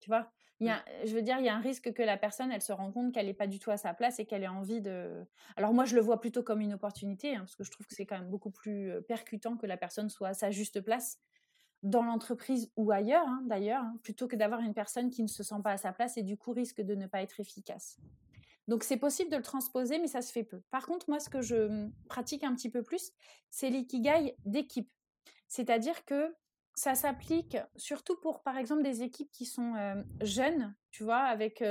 [0.00, 0.30] Tu vois?
[0.60, 2.62] Il y a, je veux dire, il y a un risque que la personne, elle
[2.62, 4.80] se rend compte qu'elle n'est pas du tout à sa place et qu'elle ait envie
[4.80, 5.24] de.
[5.56, 7.94] Alors moi, je le vois plutôt comme une opportunité, hein, parce que je trouve que
[7.94, 11.20] c'est quand même beaucoup plus percutant que la personne soit à sa juste place.
[11.82, 15.42] dans l'entreprise ou ailleurs, hein, d'ailleurs, hein, plutôt que d'avoir une personne qui ne se
[15.42, 17.98] sent pas à sa place et du coup risque de ne pas être efficace.
[18.68, 20.60] Donc c'est possible de le transposer, mais ça se fait peu.
[20.70, 23.10] Par contre, moi, ce que je pratique un petit peu plus,
[23.50, 24.90] c'est l'ikigai d'équipe.
[25.48, 26.34] C'est-à-dire que
[26.74, 29.72] ça s'applique surtout pour, par exemple, des équipes qui sont
[30.20, 31.64] jeunes, tu vois, avec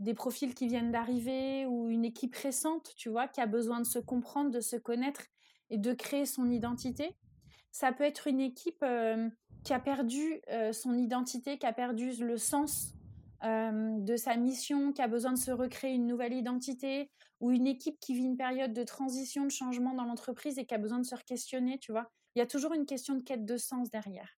[0.00, 3.86] des profils qui viennent d'arriver ou une équipe récente, tu vois, qui a besoin de
[3.86, 5.22] se comprendre, de se connaître
[5.70, 7.16] et de créer son identité.
[7.70, 8.84] Ça peut être une équipe
[9.62, 12.94] qui a perdu son identité, qui a perdu le sens
[13.42, 17.98] de sa mission, qui a besoin de se recréer une nouvelle identité, ou une équipe
[18.00, 21.06] qui vit une période de transition, de changement dans l'entreprise et qui a besoin de
[21.06, 22.10] se questionner, tu vois.
[22.34, 24.36] Il y a toujours une question de quête de sens derrière.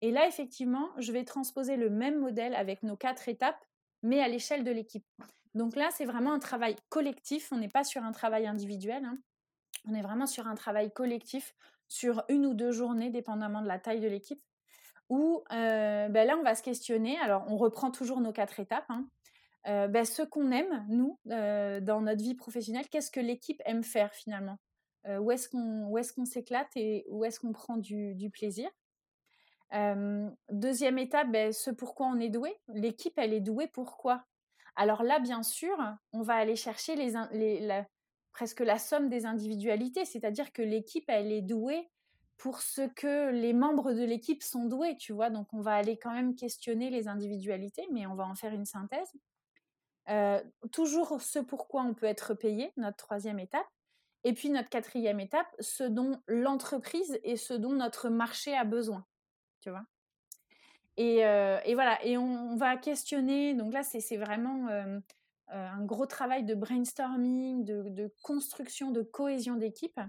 [0.00, 3.62] Et là, effectivement, je vais transposer le même modèle avec nos quatre étapes,
[4.02, 5.04] mais à l'échelle de l'équipe.
[5.54, 7.50] Donc là, c'est vraiment un travail collectif.
[7.52, 9.04] On n'est pas sur un travail individuel.
[9.04, 9.18] Hein.
[9.86, 11.54] On est vraiment sur un travail collectif
[11.88, 14.40] sur une ou deux journées, dépendamment de la taille de l'équipe,
[15.10, 17.18] où euh, ben là, on va se questionner.
[17.18, 18.86] Alors, on reprend toujours nos quatre étapes.
[18.88, 19.06] Hein.
[19.66, 23.82] Euh, ben, ce qu'on aime, nous, euh, dans notre vie professionnelle, qu'est-ce que l'équipe aime
[23.82, 24.56] faire finalement?
[25.08, 25.48] Où est-ce
[26.12, 28.68] qu'on s'éclate et où est-ce qu'on prend du, plaisir?
[30.50, 32.54] Deuxième étape, ben, ce pourquoi on est doué.
[32.68, 34.22] L'équipe, elle est douée pourquoi
[34.76, 35.74] Alors là, bien sûr,
[36.12, 36.96] on va aller chercher
[38.32, 41.88] presque la somme des individualités, c'est-à-dire que l'équipe, elle est douée
[42.40, 45.30] pour ce que les membres de l'équipe sont doués, tu vois.
[45.30, 48.66] Donc, on va aller quand même questionner les individualités, mais on va en faire une
[48.66, 49.12] synthèse.
[50.72, 53.66] toujours ce pourquoi on peut être payé, notre troisième étape.
[54.24, 59.06] Et puis notre quatrième étape, ce dont l'entreprise et ce dont notre marché a besoin
[59.60, 59.84] tu vois.
[60.96, 61.22] Et,
[61.74, 64.68] voilà, et on, va questionner, donc là c'est vraiment
[65.48, 70.00] un gros travail de brainstorming, de, construction, de cohésion d'équipe.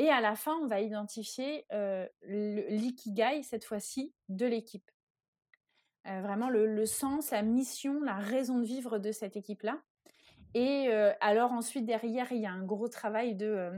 [0.00, 1.66] Et à la fin, on va identifier
[2.22, 4.90] l'ikigai, cette fois-ci, de l'équipe.
[6.06, 9.78] vraiment le, sens, la mission, la raison de vivre de cette équipe-là.
[10.54, 10.88] Et
[11.20, 13.70] alors ensuite, derrière, il y a un gros travail de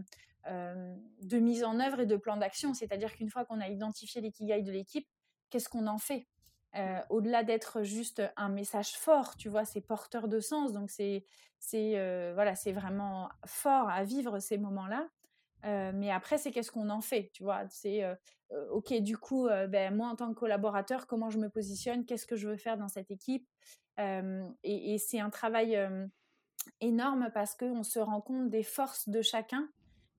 [0.47, 2.73] de mise en œuvre et de plan d'action.
[2.73, 5.09] C'est-à-dire qu'une fois qu'on a identifié l'ikigai de l'équipe,
[5.51, 6.29] qu'est-ce qu'on en fait?
[7.11, 10.73] Au-delà d'être juste un message fort, tu vois, c'est porteur de sens.
[10.73, 11.27] Donc c'est
[12.37, 15.09] voilà, c'est vraiment fort à vivre ces moments-là.
[15.65, 17.69] Mais après, c'est qu'est-ce qu'on en fait, tu vois?
[17.69, 18.03] C'est
[18.71, 22.05] ok, du coup, ben, moi en tant que collaborateur, comment je me positionne?
[22.05, 23.49] Qu'est-ce que je veux faire dans cette équipe?
[23.99, 25.79] Et, et c'est un travail
[26.81, 29.69] énorme parce qu'on se rend compte des forces de chacun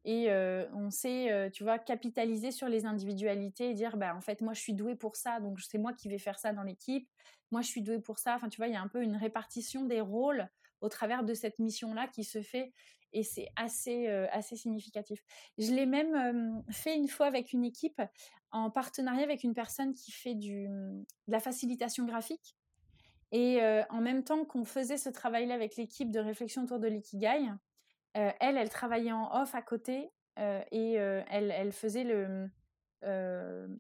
[0.06, 0.30] et
[0.74, 4.60] on sait, tu vois, capitaliser sur les individualités et dire, bah, en fait, moi, je
[4.62, 7.08] suis douée pour ça, donc c'est moi qui vais faire ça dans l'équipe.
[7.52, 8.36] Moi, je suis douée pour ça.
[8.36, 10.50] Enfin, tu vois, il y a un peu une répartition des rôles
[10.84, 12.72] au travers de cette mission-là qui se fait
[13.14, 15.24] et c'est assez, assez significatif.
[15.58, 18.02] Je l'ai même fait une fois avec une équipe
[18.52, 22.56] en partenariat avec une personne qui fait du, de la facilitation graphique.
[23.32, 27.50] Et en même temps qu'on faisait ce travail-là avec l'équipe de réflexion autour de l'ikigai,
[28.14, 32.50] elle, elle travaillait en off à côté et elle, elle, faisait le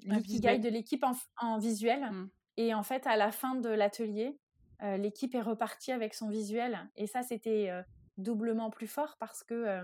[0.06, 1.04] l'ikigai de l'équipe
[1.42, 2.02] en, visuel.
[2.02, 2.30] Mmh.
[2.58, 4.38] Et en fait, à la fin de l'atelier,
[4.84, 6.90] l'équipe est repartie avec son visuel.
[6.96, 7.72] Et ça, c'était
[8.18, 9.82] doublement plus fort parce que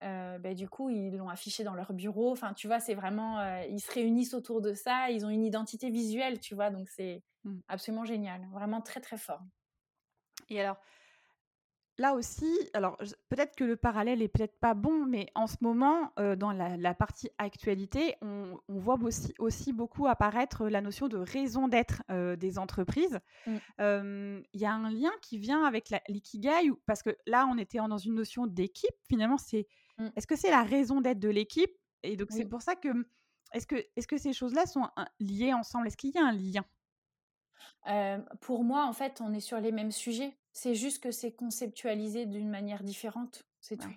[0.00, 2.30] bah, du coup, ils l'ont affiché dans leur bureau.
[2.30, 5.10] Enfin, tu vois, c'est vraiment, ils se réunissent autour de ça.
[5.10, 6.70] Ils ont une identité visuelle, tu vois.
[6.70, 7.58] Donc, c'est mmh.
[7.68, 8.46] absolument génial.
[8.52, 9.42] Vraiment très, très fort.
[10.48, 10.76] Et alors,
[11.98, 12.96] là aussi, alors
[13.28, 17.30] peut-être que le parallèle est peut-être pas bon, mais en ce moment, dans la, partie
[17.38, 22.02] actualité, on, voit aussi, aussi, beaucoup apparaître la notion de raison d'être
[22.36, 23.18] des entreprises.
[23.78, 27.98] Il y a un lien qui vient avec l'ikigai, parce que là, on était dans
[27.98, 28.96] une notion d'équipe.
[29.08, 29.66] Finalement, c'est
[29.98, 30.08] mmh.
[30.16, 31.72] est-ce que c'est la raison d'être de l'équipe?
[32.02, 32.88] Et donc, c'est pour ça que
[33.52, 34.88] est-ce que, est -ce que ces choses-là sont
[35.20, 35.86] liées ensemble?
[35.86, 36.64] Est-ce qu'il y a un lien?
[38.40, 40.36] Pour moi, en fait, on est sur les mêmes sujets.
[40.52, 43.92] C'est juste que c'est conceptualisé d'une manière différente, c'est tout.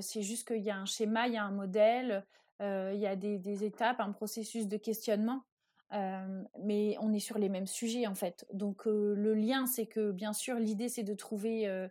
[0.00, 2.24] c'est juste qu'il y a un schéma, il y a un modèle,
[2.60, 5.42] il y a des, étapes, un processus de questionnement,
[5.90, 8.46] mais on est sur les mêmes sujets en fait.
[8.54, 11.88] Donc le lien, c'est que bien sûr, l'idée, c'est de trouver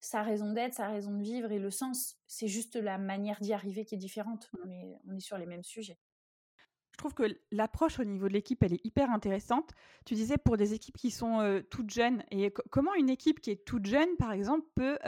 [0.00, 2.16] sa raison d'être, sa raison de vivre et le sens.
[2.26, 4.58] C'est juste la manière d'y arriver qui est différente, mmh.
[4.66, 6.09] mais on est sur les mêmes sujets je
[7.00, 9.72] trouve que l'approche au niveau de l'équipe, elle est hyper intéressante.
[10.04, 13.64] Tu disais pour des équipes qui sont toutes jeunes, et comment une équipe qui est
[13.64, 14.98] toute jeune, par exemple, peut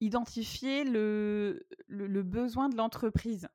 [0.00, 3.48] identifier le, le, besoin de l'entreprise?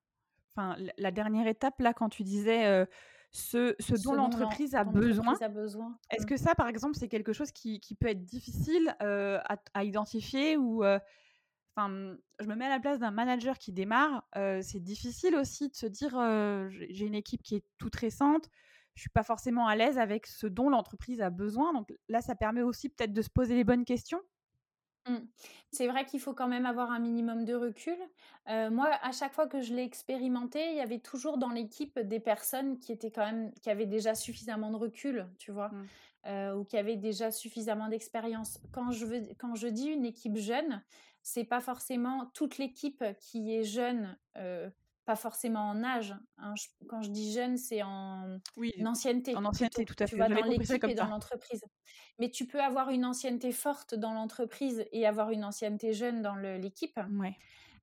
[0.49, 2.87] Enfin, la dernière étape, là, quand tu disais
[3.31, 5.35] ce, ce, dont l'entreprise a, besoin,
[6.09, 6.25] est-ce mmh.
[6.25, 10.57] que ça, par exemple, c'est quelque chose qui, qui, peut être difficile à, à, identifier
[10.57, 10.83] ou
[11.75, 14.27] enfin, je me mets à la place d'un manager qui démarre.
[14.61, 16.11] c'est difficile aussi de se dire
[16.71, 18.49] j'ai une équipe qui est toute récente.
[18.95, 21.73] Je suis pas forcément à l'aise avec ce dont l'entreprise a besoin.
[21.73, 24.21] Donc là, ça permet aussi peut-être de se poser les bonnes questions.
[25.07, 25.17] Mmh.
[25.71, 27.97] C'est vrai qu'il faut quand même avoir un minimum de recul.
[28.47, 32.19] moi, à chaque fois que je l'ai expérimenté, il y avait toujours dans l'équipe des
[32.19, 35.71] personnes qui étaient quand même qui avaient déjà suffisamment de recul, tu vois,
[36.25, 36.57] mmh.
[36.57, 38.59] ou qui avaient déjà suffisamment d'expérience.
[38.71, 40.83] Quand je veux, quand je dis une équipe jeune,
[41.23, 44.17] c'est pas forcément toute l'équipe qui est jeune
[45.05, 46.15] pas forcément en âge.
[46.37, 46.53] Hein.
[46.87, 48.39] quand je dis jeune, c'est en,
[48.85, 49.35] ancienneté.
[49.35, 50.11] En ancienneté, tout à fait.
[50.11, 51.63] Tu vois, dans l'équipe et dans l'entreprise.
[52.19, 56.35] Mais tu peux avoir une ancienneté forte dans l'entreprise et avoir une ancienneté jeune dans
[56.35, 56.99] l'équipe.
[57.19, 57.35] Ouais.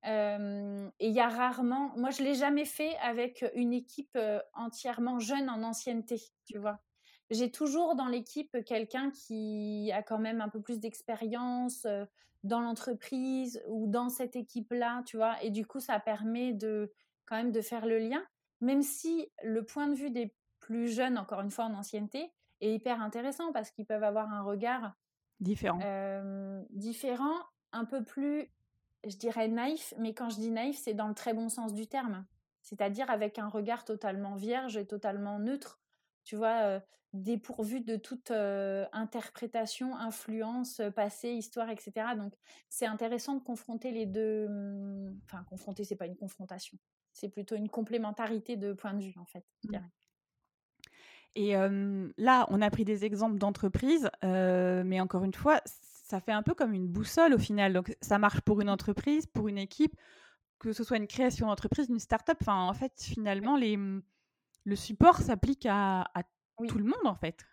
[0.05, 4.17] et il y a rarement, moi je l'ai jamais fait avec une équipe
[4.53, 6.79] entièrement jeune en ancienneté, tu vois.
[7.29, 11.85] J'ai toujours dans l'équipe quelqu'un qui a quand même un peu plus d'expérience
[12.43, 15.41] dans l'entreprise ou dans cette équipe-là, tu vois.
[15.43, 16.91] Et du coup, ça permet de
[17.25, 18.23] quand même de faire le lien,
[18.61, 22.73] même si le point de vue des plus jeunes, encore une fois en ancienneté, est
[22.73, 24.93] hyper intéressant parce qu'ils peuvent avoir un regard
[25.39, 25.79] différent.
[26.71, 27.37] différent,
[27.71, 28.51] un peu plus,
[29.05, 31.87] je dirais naïf, mais quand je dis naïf, c'est dans le très bon sens du
[31.87, 32.25] terme,
[32.61, 35.79] c'est-à-dire avec un regard totalement vierge et totalement neutre,
[36.23, 36.81] tu vois,
[37.13, 41.91] dépourvu de toute interprétation, influence, passé, histoire, etc.
[42.17, 42.33] Donc
[42.69, 44.47] c'est intéressant de confronter les deux.
[44.47, 46.77] Mmh, enfin, confronter, c'est pas une confrontation
[47.11, 49.43] c'est plutôt une complémentarité de points de vue, en fait.
[49.65, 49.77] Mmh.
[51.35, 51.53] Et
[52.17, 56.53] là, on a pris des exemples d'entreprises, mais encore une fois, ça fait un peu
[56.53, 57.73] comme une boussole au final.
[57.73, 59.95] Donc, ça marche pour une entreprise, pour une équipe,
[60.59, 62.37] que ce soit une création d'entreprise, une start-up.
[62.41, 64.01] Enfin, en fait, finalement, les, mmh,
[64.63, 66.05] le support s'applique à,
[66.67, 67.45] tout le monde, en fait.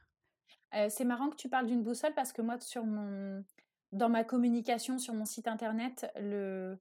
[0.89, 3.45] c'est marrant que tu parles d'une boussole parce que moi, sur mon,
[3.93, 6.79] dans ma communication sur mon site internet, le,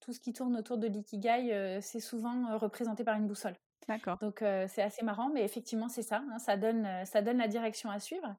[0.00, 3.56] tout ce qui tourne autour de l'ikigai, c'est souvent représenté par une boussole.
[3.88, 4.18] D'accord.
[4.18, 7.90] Donc c'est assez marrant, mais effectivement c'est ça, hein, ça, donne, ça donne la direction
[7.90, 8.36] à suivre.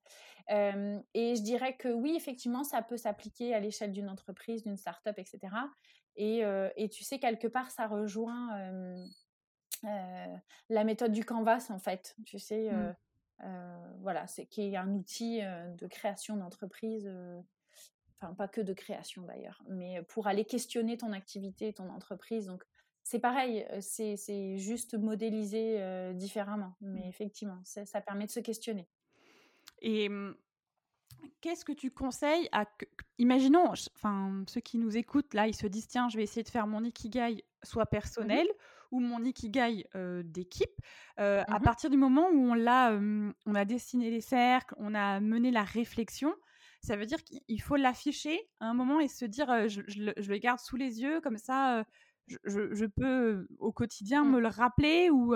[0.50, 5.18] et je dirais que oui, effectivement, ça peut s'appliquer à l'échelle d'une entreprise, d'une start-up,
[5.18, 5.40] etc.
[6.18, 6.44] Et,
[6.76, 8.50] et, tu sais, quelque part, ça rejoint
[9.84, 12.16] la méthode du canvas, en fait.
[12.26, 12.96] Tu sais, mmh.
[14.00, 17.12] voilà, c'est qui est un outil de création d'entreprise
[18.20, 22.46] enfin pas que de création d'ailleurs, mais pour aller questionner ton activité, ton entreprise.
[22.46, 22.64] Donc
[23.04, 27.10] c'est pareil, c'est juste modélisé différemment, mais mmh.
[27.10, 28.88] effectivement, ça permet de se questionner.
[29.82, 30.36] Et mmh,
[31.42, 32.66] qu'est-ce que tu conseilles à
[33.18, 36.50] imaginons enfin ceux qui nous écoutent là ils se disent tiens je vais essayer de
[36.50, 38.48] faire mon ikigai soit personnel
[38.92, 39.88] ou mon ikigai
[40.24, 40.70] d'équipe
[41.18, 42.92] à partir du moment où on l'a
[43.46, 46.34] on a dessiné les cercles on a mené la réflexion
[46.82, 50.60] ça veut dire qu'il faut l'afficher à un moment et se dire je, le, garde
[50.60, 51.86] sous les yeux, comme ça
[52.28, 54.32] je, peux au quotidien mmh.
[54.32, 55.36] me le rappeler ou,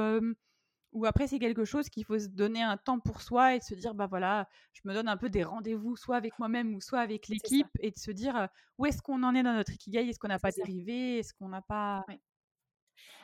[0.91, 3.63] ou après c'est quelque chose qu'il faut se donner un temps pour soi et de
[3.63, 6.81] se dire bah voilà, je me donne un peu des rendez-vous soit avec moi-même ou
[6.81, 8.47] soit avec l'équipe et de se dire
[8.79, 11.49] où est-ce qu'on en est dans notre ikigai, est-ce qu'on n'a pas dérivé, est-ce qu'on
[11.49, 12.05] n'a pas.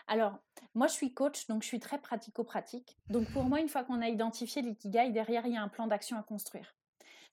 [0.07, 0.37] Alors,
[0.73, 2.97] moi, je suis coach, donc je suis très pratico-pratique.
[3.09, 5.87] Donc, pour moi, une fois qu'on a identifié l'ikigai, derrière, il y a un plan
[5.87, 6.75] d'action à construire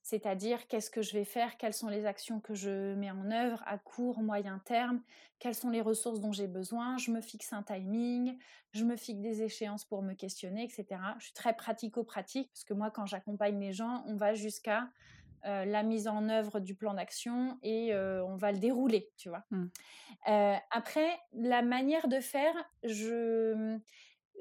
[0.09, 3.63] c'est-à-dire qu'est-ce que je vais faire, quelles sont les actions que je mets en œuvre
[3.67, 5.03] à court, moyen terme,
[5.39, 8.39] quelles sont les ressources dont j'ai besoin, je me fixe un timing,
[8.73, 10.87] je me fixe des échéances pour me questionner, etc.
[11.19, 14.89] Je suis très pratico-pratique parce que moi, quand j'accompagne les gens, on va jusqu'à
[15.45, 19.29] euh, la mise en œuvre du plan d'action et euh, on va le dérouler, tu
[19.29, 19.45] vois.
[19.51, 19.67] Mmh.
[20.29, 23.79] Euh, après, la manière de faire, je,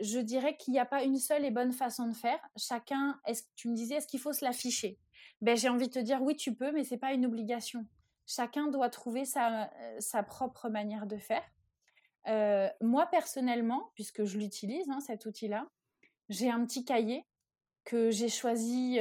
[0.01, 2.39] je dirais qu'il n'y a pas une seule et bonne façon de faire.
[2.55, 4.99] Chacun, est-ce tu me disais, est-ce qu'il faut se l'afficher?
[5.41, 7.86] Ben, j'ai envie de te dire oui, tu peux, mais c'est pas une obligation.
[8.25, 11.43] Chacun doit trouver sa, sa propre manière de faire.
[12.81, 15.69] Moi, personnellement, puisque je l'utilise, hein, cet outil-là,
[16.29, 17.25] j'ai un petit cahier
[17.88, 19.00] que j'ai choisi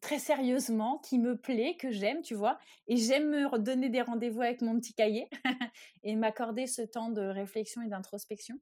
[0.00, 2.58] très sérieusement, qui me plaît, que j'aime, tu vois.
[2.88, 5.30] Et j'aime me donner des rendez-vous avec mon petit cahier
[6.02, 8.58] et m'accorder ce temps de réflexion et d'introspection.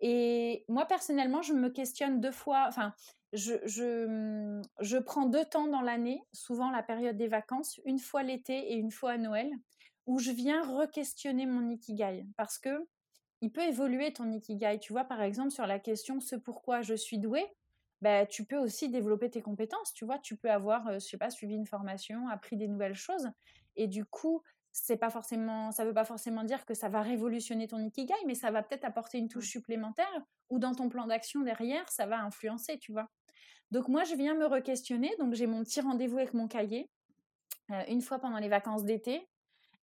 [0.00, 2.92] Et moi, personnellement, je me questionne deux fois, enfin,
[3.32, 8.24] je, mmh, je, prends deux temps dans l'année, souvent la période des vacances, une fois
[8.24, 9.52] l'été et une fois à Noël,
[10.06, 12.26] où je viens re-questionner mon ikigai.
[12.36, 12.88] Parce que
[13.40, 14.80] il peut évoluer ton ikigai.
[14.80, 17.46] Tu vois, par exemple, sur la question ce pourquoi je suis douée,
[18.04, 19.94] bah, tu peux aussi développer tes compétences.
[19.94, 23.30] Tu vois, tu peux avoir, je sais pas, suivi une formation, appris des nouvelles choses.
[23.76, 27.66] Et du coup, c'est pas forcément, ça veut pas forcément dire que ça va révolutionner
[27.66, 29.58] ton ikigai, mais ça va peut-être apporter une touche mmh.
[29.58, 33.08] supplémentaire ou dans ton plan d'action derrière, ça va influencer, tu vois?
[33.70, 35.10] Donc moi, je viens me re-questionner.
[35.18, 36.90] Donc j'ai mon petit rendez-vous avec mon cahier
[37.88, 39.26] une fois pendant les vacances d'été.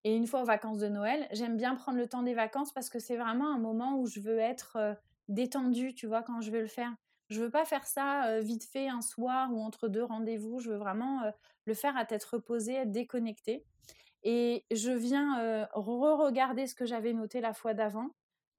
[0.04, 1.26] et une fois aux vacances de Noël.
[1.33, 4.20] J'aime bien prendre le temps des vacances parce que c'est vraiment un moment où je
[4.20, 4.96] veux être
[5.28, 6.94] détendue, tu vois, quand je vais le faire.
[7.31, 10.61] Je veux pas faire ça vite fait un soir ou entre deux rendez-vous.
[10.61, 11.23] Je veux vraiment
[11.64, 13.64] le faire à tête reposée, être déconnectée.
[14.23, 18.11] Et je viens re-regarder ce que j'avais noté la fois d'avant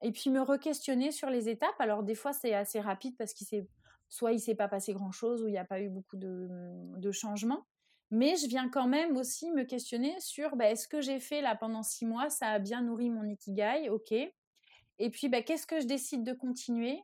[0.02, 1.78] et puis me re-questionner sur les étapes.
[1.78, 3.66] Alors des fois c'est assez rapide parce qu'il s'est
[4.08, 6.48] soit il s'est pas passé grand chose ou il n'y a pas eu beaucoup de,
[6.98, 7.64] de, changements.
[8.10, 11.56] Mais je viens quand même aussi me questionner sur bah, est-ce que j'ai fait là
[11.56, 14.12] pendant six mois, ça a bien nourri mon ikigai, ok.
[14.12, 17.00] Et puis bah, qu'est-ce que je décide de continuer,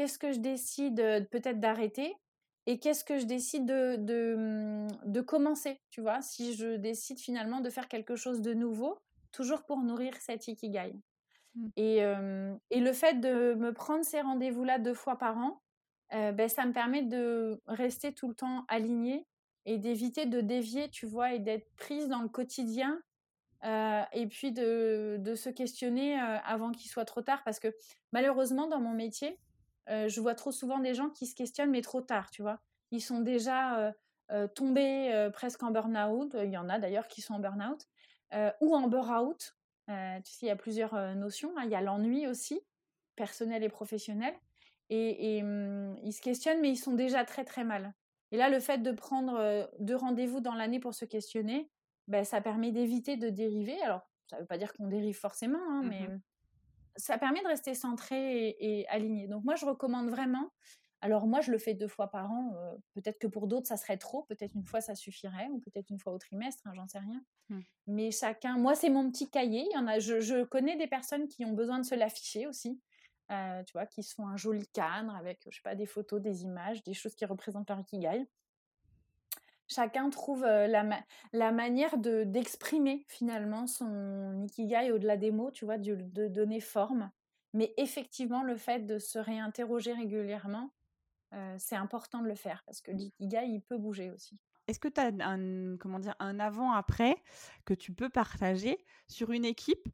[0.00, 2.16] qu'est-ce que je décide peut-être d'arrêter
[2.64, 7.60] et qu'est-ce que je décide de, de, de, commencer, tu vois, si je décide finalement
[7.60, 8.98] de faire quelque chose de nouveau,
[9.30, 10.94] toujours pour nourrir cet ikigai.
[11.54, 11.68] Mmh.
[11.76, 11.96] Et,
[12.70, 15.60] et, le fait de me prendre ces rendez-vous-là deux fois par an,
[16.12, 19.26] ben, ça me permet de rester tout le temps alignée
[19.66, 22.98] et d'éviter de dévier, tu vois, et d'être prise dans le quotidien.
[23.64, 27.42] et puis de, de se questionner avant qu'il soit trop tard.
[27.44, 27.68] Parce que
[28.12, 29.38] malheureusement, dans mon métier,
[29.88, 32.60] je vois trop souvent des gens qui se questionnent, mais trop tard, tu vois.
[32.90, 33.92] Ils sont déjà
[34.54, 36.36] tombés presque en burn-out.
[36.42, 37.86] Il y en a d'ailleurs qui sont en burn-out.
[38.60, 39.56] ou en burn-out.
[39.88, 41.52] tu sais, il y a plusieurs notions.
[41.56, 41.62] Hein.
[41.64, 42.60] Il y a l'ennui aussi,
[43.16, 44.34] personnel et professionnel.
[44.88, 47.94] Et, mmh, ils se questionnent, mais ils sont déjà très très mal.
[48.32, 51.70] Et là, le fait de prendre deux rendez-vous dans l'année pour se questionner,
[52.08, 53.80] ben, ça permet d'éviter de dériver.
[53.82, 56.08] Alors, ça ne veut pas dire qu'on dérive forcément, hein, mmh mais
[56.96, 59.28] ça permet de rester centré et, aligné.
[59.28, 60.50] Donc moi, je recommande vraiment.
[61.00, 62.52] Alors moi, je le fais deux fois par an.
[62.94, 64.24] peut-être que pour d'autres, ça serait trop.
[64.24, 67.22] Peut-être une fois, ça suffirait, ou peut-être une fois au trimestre, hein, j'en sais rien.
[67.48, 67.60] Mmh.
[67.86, 69.66] Mais chacun, moi, c'est mon petit cahier.
[69.70, 72.46] Il y en a, je, je, connais des personnes qui ont besoin de se l'afficher
[72.46, 72.80] aussi.
[73.28, 76.42] tu vois, qui se font un joli cadre avec, je sais pas, des photos, des
[76.42, 78.26] images, des choses qui représentent leur ikigai
[79.70, 80.84] chacun trouve la,
[81.32, 85.94] la manière de, d'exprimer finalement son ikigai au-delà des mots, tu vois, de,
[86.28, 87.10] donner forme.
[87.54, 90.70] Mais effectivement, le fait de se réinterroger régulièrement,
[91.58, 94.38] c'est important de le faire parce que l'ikigai, il peut bouger aussi.
[94.66, 97.16] Est-ce que tu as un, comment dire, un avant-après
[97.64, 98.78] que tu peux partager
[99.08, 99.88] sur une équipe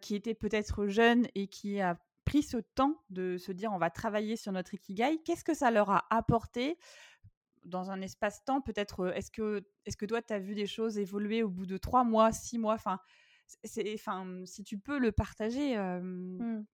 [0.00, 3.90] qui était peut-être jeune et qui a pris ce temps de se dire on va
[3.90, 5.18] travailler sur notre ikigai?
[5.24, 6.78] Qu'est-ce que ça leur a apporté
[7.64, 11.42] dans un espace-temps, peut-être, est-ce que, est que toi, tu as vu des choses évoluer
[11.42, 12.74] au bout de trois mois, six mois?
[12.74, 12.98] Enfin,
[13.64, 16.64] si tu peux le partager, mmh.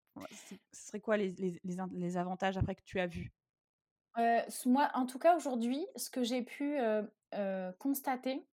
[0.72, 3.32] ce serait quoi les, les, les, avantages après que tu as vu?
[4.66, 6.78] Moi, en tout cas, aujourd'hui, ce que j'ai pu
[7.78, 8.46] constater,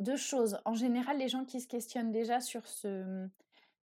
[0.00, 0.58] deux choses.
[0.64, 3.28] En général, les gens qui se questionnent déjà sur ce,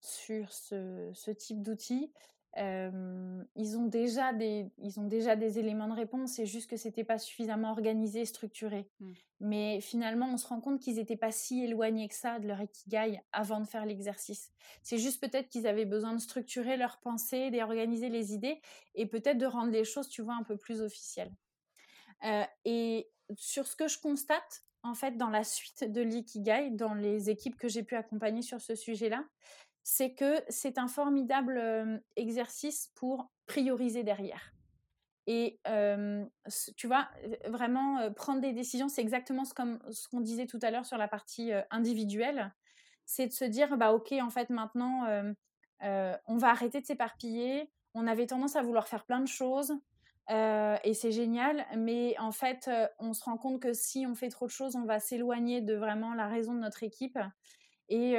[0.00, 2.12] sur ce, ce type d'outils,
[2.56, 7.04] ils, ont déjà des, ils ont déjà des éléments de réponse, c'est juste que c'était
[7.04, 8.88] pas suffisamment organisé, structuré.
[9.00, 9.12] Mmh.
[9.40, 12.61] Mais finalement, on se rend compte qu'ils n'étaient pas si éloignés que ça de leur
[12.61, 14.50] ikigai avant de faire l'exercice.
[14.82, 18.61] C'est juste peut-être qu'ils avaient besoin de structurer leurs pensées, d'organiser les idées
[18.94, 21.32] et peut-être de rendre les choses, tu vois, un peu plus officielles.
[22.64, 27.30] et sur ce que je constate, en fait, dans la suite de l'ikigai, dans les
[27.30, 29.24] équipes que j'ai pu accompagner sur ce sujet-là,
[29.90, 34.53] c'est que c'est un formidable exercice pour prioriser derrière.
[35.27, 35.61] Et
[36.77, 37.09] tu vois,
[37.46, 41.53] vraiment prendre des décisions, c'est exactement ce qu'on disait tout à l'heure sur la partie
[41.70, 42.55] individuelle.
[43.07, 45.07] C'est de se dire, bah ok, en fait maintenant,
[45.81, 47.72] on va arrêter de s'éparpiller.
[47.94, 49.72] On avait tendance à vouloir faire plein de choses.
[50.29, 54.44] et c'est génial, mais en fait, on se rend compte que si on fait trop
[54.44, 57.18] de choses, on va s'éloigner de vraiment la raison de notre équipe.
[57.88, 58.16] Et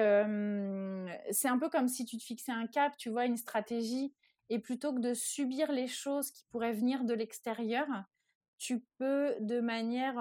[1.32, 4.13] c'est un peu comme si tu te fixais un cap, tu vois, une stratégie,
[4.49, 7.88] et plutôt que de subir les choses qui pourraient venir de l'extérieur,
[8.58, 10.15] tu peux de manière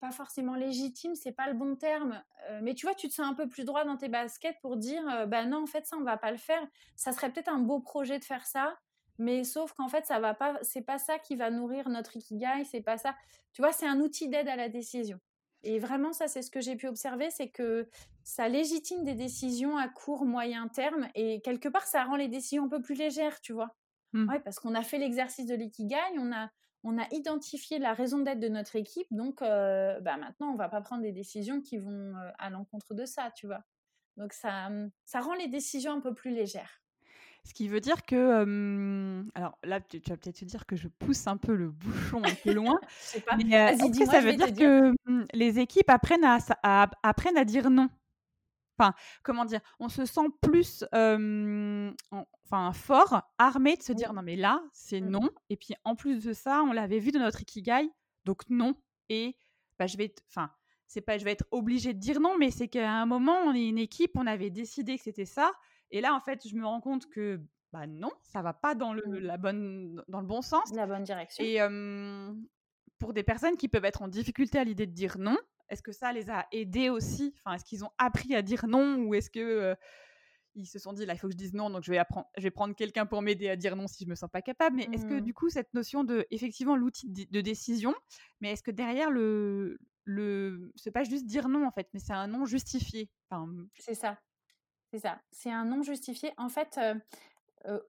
[0.00, 2.22] pas forcément légitime, c'est pas le bon terme,
[2.62, 5.26] mais tu vois, tu te sens un peu plus droit dans tes baskets pour dire,
[5.26, 6.64] bah non, en fait, ça, on va pas le faire.
[6.94, 8.78] Ça serait peut-être un beau projet de faire ça,
[9.18, 12.64] mais sauf qu'en fait, ça va pas, c'est pas ça qui va nourrir notre ikigai,
[12.64, 13.16] c'est pas ça.
[13.52, 15.18] Tu vois, c'est un outil d'aide à la décision.
[15.62, 17.88] Et vraiment, ça, c'est ce que j'ai pu observer, c'est que
[18.22, 22.64] ça légitime des décisions à court, moyen terme, et quelque part, ça rend les décisions
[22.64, 23.74] un peu plus légères, tu vois.
[24.12, 24.28] Mmh.
[24.28, 26.50] Ouais, parce qu'on a fait l'exercice de l'ikigai, on a,
[26.84, 30.68] on a identifié la raison d'être de notre équipe, donc euh, bah maintenant, on va
[30.68, 33.64] pas prendre des décisions qui vont euh, à l'encontre de ça, tu vois.
[34.16, 34.70] Donc ça,
[35.04, 36.82] ça rend les décisions un peu plus légères.
[37.48, 41.26] Ce qui veut dire que, alors là, tu, vas peut-être te dire que je pousse
[41.26, 42.78] un peu le bouchon un peu loin.
[43.38, 44.94] Mais est-ce que ça veut dire, que
[45.32, 47.88] les équipes apprennent à, apprennent à dire non
[48.78, 48.92] Enfin,
[49.22, 49.60] comment dire?
[49.80, 55.08] On se sent plus, enfin, fort, armé de se dire non, mais là, c'est mmh.
[55.08, 55.30] non.
[55.48, 57.88] Et puis en plus de ça, on l'avait vu dans notre ikigai,
[58.26, 58.74] donc non.
[59.08, 59.38] Et
[59.78, 60.50] bah, je vais, enfin,
[60.86, 63.54] c'est pas je vais être obligée de dire non, mais c'est qu'à un moment, on
[63.54, 65.50] est une équipe, on avait décidé que c'était ça.
[65.90, 67.40] Et là, en fait, je me rends compte que
[67.72, 69.18] bah non, ça va pas dans le, Mmh.
[69.18, 70.72] la bonne, dans le bon sens.
[70.74, 71.44] La bonne direction.
[71.44, 71.58] Et
[72.98, 75.36] pour des personnes qui peuvent être en difficulté à l'idée de dire non,
[75.68, 77.34] est-ce que ça les a aidés aussi?
[77.44, 79.76] Enfin, est-ce qu'ils ont appris à dire non ou est-ce que
[80.54, 82.26] ils se sont dit là il faut que je dise non donc je vais apprendre
[82.36, 84.76] je vais prendre quelqu'un pour m'aider à dire non si je me sens pas capable
[84.76, 85.20] mais est-ce que Mmh.
[85.20, 87.94] du coup cette notion de effectivement l'outil de, de décision
[88.40, 92.14] mais est-ce que derrière le le c'est pas juste dire non en fait mais c'est
[92.14, 93.08] un non justifié?
[93.30, 93.46] Enfin,
[93.78, 94.18] c'est ça
[94.90, 96.94] c'est ça c'est un non justifié en fait euh,
[97.66, 97.80] euh,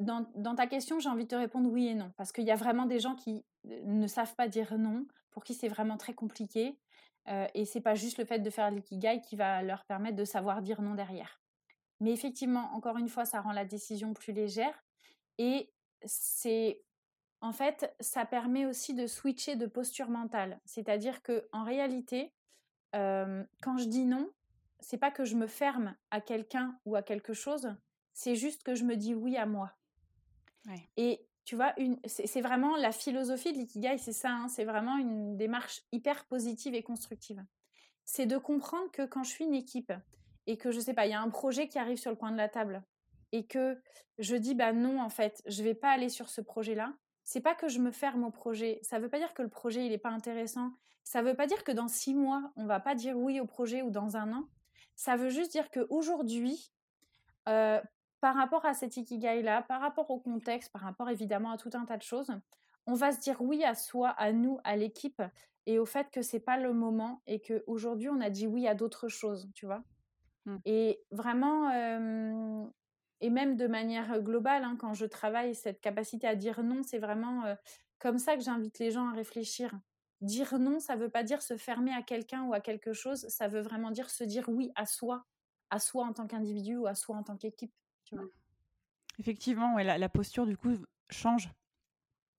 [0.00, 2.56] dans, ta question j'ai envie de te répondre oui et non parce qu'il y a
[2.56, 6.78] vraiment des gens qui ne savent pas dire non pour qui c'est vraiment très compliqué
[7.28, 10.24] euh, et c'est pas juste le fait de faire l'ikigai qui va leur permettre de
[10.24, 11.42] savoir dire non derrière
[12.02, 14.74] mais effectivement, encore une fois, ça rend la décision plus légère.
[15.38, 15.72] Et
[16.04, 16.82] c'est
[17.40, 20.60] en fait, ça permet aussi de switcher de posture mentale.
[20.64, 22.32] C'est-à-dire que en réalité,
[22.96, 24.28] euh, quand je dis non,
[24.82, 27.74] c'est pas que je me ferme à quelqu'un ou à quelque chose,
[28.12, 29.72] c'est juste que je me dis oui à moi.
[30.66, 30.88] Ouais.
[30.96, 31.74] Et tu vois,
[32.06, 36.74] c'est vraiment la philosophie de l'ikigai, c'est ça, hein, c'est vraiment une démarche hyper positive
[36.74, 37.44] et constructive.
[38.04, 39.92] C'est de comprendre que quand je suis une équipe,
[40.46, 42.32] et que je sais pas, il y a un projet qui arrive sur le coin
[42.32, 42.82] de la table
[43.32, 43.80] et que
[44.18, 46.94] je dis bah non en fait, je vais pas aller sur ce projet-là.
[47.24, 48.80] C'est pas que je me ferme au projet.
[48.82, 50.72] Ça veut pas dire que le projet il est pas intéressant.
[51.04, 53.82] Ça veut pas dire que dans six mois on va pas dire oui au projet
[53.82, 54.48] ou dans un an.
[54.96, 56.72] Ça veut juste dire que aujourd'hui,
[57.48, 57.80] euh,
[58.20, 61.70] par rapport à cet ikigai là, par rapport au contexte, par rapport évidemment à tout
[61.74, 62.30] un tas de choses,
[62.86, 65.22] on va se dire oui à soi, à nous, à l'équipe
[65.66, 68.66] et au fait que c'est pas le moment et que aujourd'hui on a dit oui
[68.66, 69.82] à d'autres choses, tu vois?
[70.46, 70.56] Mmh.
[70.64, 72.64] Et vraiment, euh,
[73.20, 76.98] et même de manière globale, hein, quand je travaille, cette capacité à dire non, c'est
[76.98, 77.54] vraiment euh,
[77.98, 79.72] comme ça que j'invite les gens à réfléchir.
[80.22, 83.26] Dire non, ça ne veut pas dire se fermer à quelqu'un ou à quelque chose,
[83.28, 85.26] ça veut vraiment dire se dire oui à soi,
[85.70, 87.72] à soi en tant qu'individu ou à soi en tant qu'équipe.
[89.18, 90.74] Effectivement, ouais, la, la, posture du coup
[91.10, 91.50] change.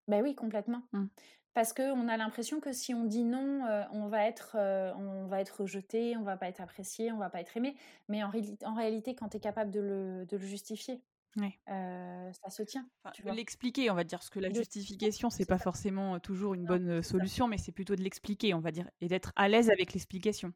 [0.07, 0.81] Ben oui, complètement.
[0.91, 1.05] Mmh
[1.53, 5.27] parce qu'on a l'impression que si on dit non, euh, on, va être, euh, on
[5.27, 7.75] va être rejeté, on va pas être apprécié, on va pas être aimé.
[8.09, 8.31] Mais en,
[8.63, 11.01] en réalité, quand tu es capable de le, de le justifier,
[11.37, 11.59] ouais.
[11.69, 12.89] euh, ça se tient.
[13.03, 16.61] Enfin, tu l'expliquer, on va dire, parce que la justification, c'est pas forcément toujours une
[16.61, 17.49] non, bonne solution, ça.
[17.49, 20.53] mais c'est plutôt de l'expliquer, on va dire, et d'être à l'aise avec l'explication.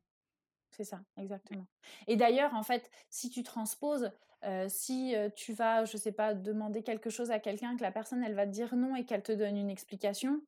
[0.71, 1.65] C'est ça, exactement.
[2.07, 4.11] Et d'ailleurs, en fait, si tu transposes,
[4.43, 8.23] euh, si tu vas, je sais pas, demander quelque chose à quelqu'un, que la personne,
[8.23, 10.41] elle va te dire non et qu'elle te donne une explication,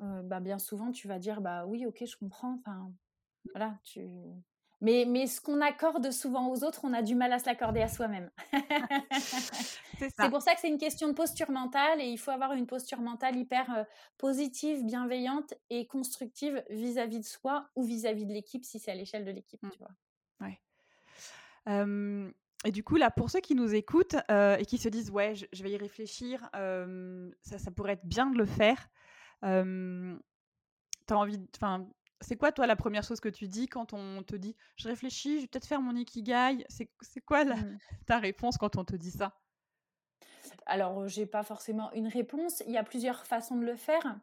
[0.00, 2.58] euh, bah, bien souvent, tu vas dire bah oui, ok, je comprends.
[2.60, 2.92] Enfin,
[3.52, 4.08] voilà, tu.
[4.80, 7.80] Mais, mais ce qu'on accorde souvent aux autres, on a du mal à se l'accorder
[7.80, 8.30] à soi-même.
[9.98, 12.66] c'est pour ça que c'est une question de posture mentale et il faut avoir une
[12.66, 13.84] posture mentale hyper euh,
[14.18, 19.24] positive, bienveillante et constructive vis-à-vis de soi ou vis-à-vis de l'équipe si c'est à l'échelle
[19.24, 19.70] de l'équipe, mmh.
[19.70, 19.90] tu vois.
[20.40, 20.60] Ouais.
[21.68, 22.30] Euh,
[22.64, 25.34] et du coup, là, pour ceux qui nous écoutent euh, et qui se disent ouais,
[25.34, 28.88] je, je vais y réfléchir, ça, ça pourrait être bien de le faire.
[29.40, 31.88] T'as envie, enfin,
[32.20, 35.36] c'est quoi toi la première chose que tu dis quand on te dit je réfléchis,
[35.36, 37.78] je vais peut-être faire mon ikigai C'est quoi la, mmh.
[38.06, 39.34] ta réponse quand on te dit ça?
[40.66, 42.62] Alors, j'ai pas forcément une réponse.
[42.66, 44.18] Il y a plusieurs façons de le faire.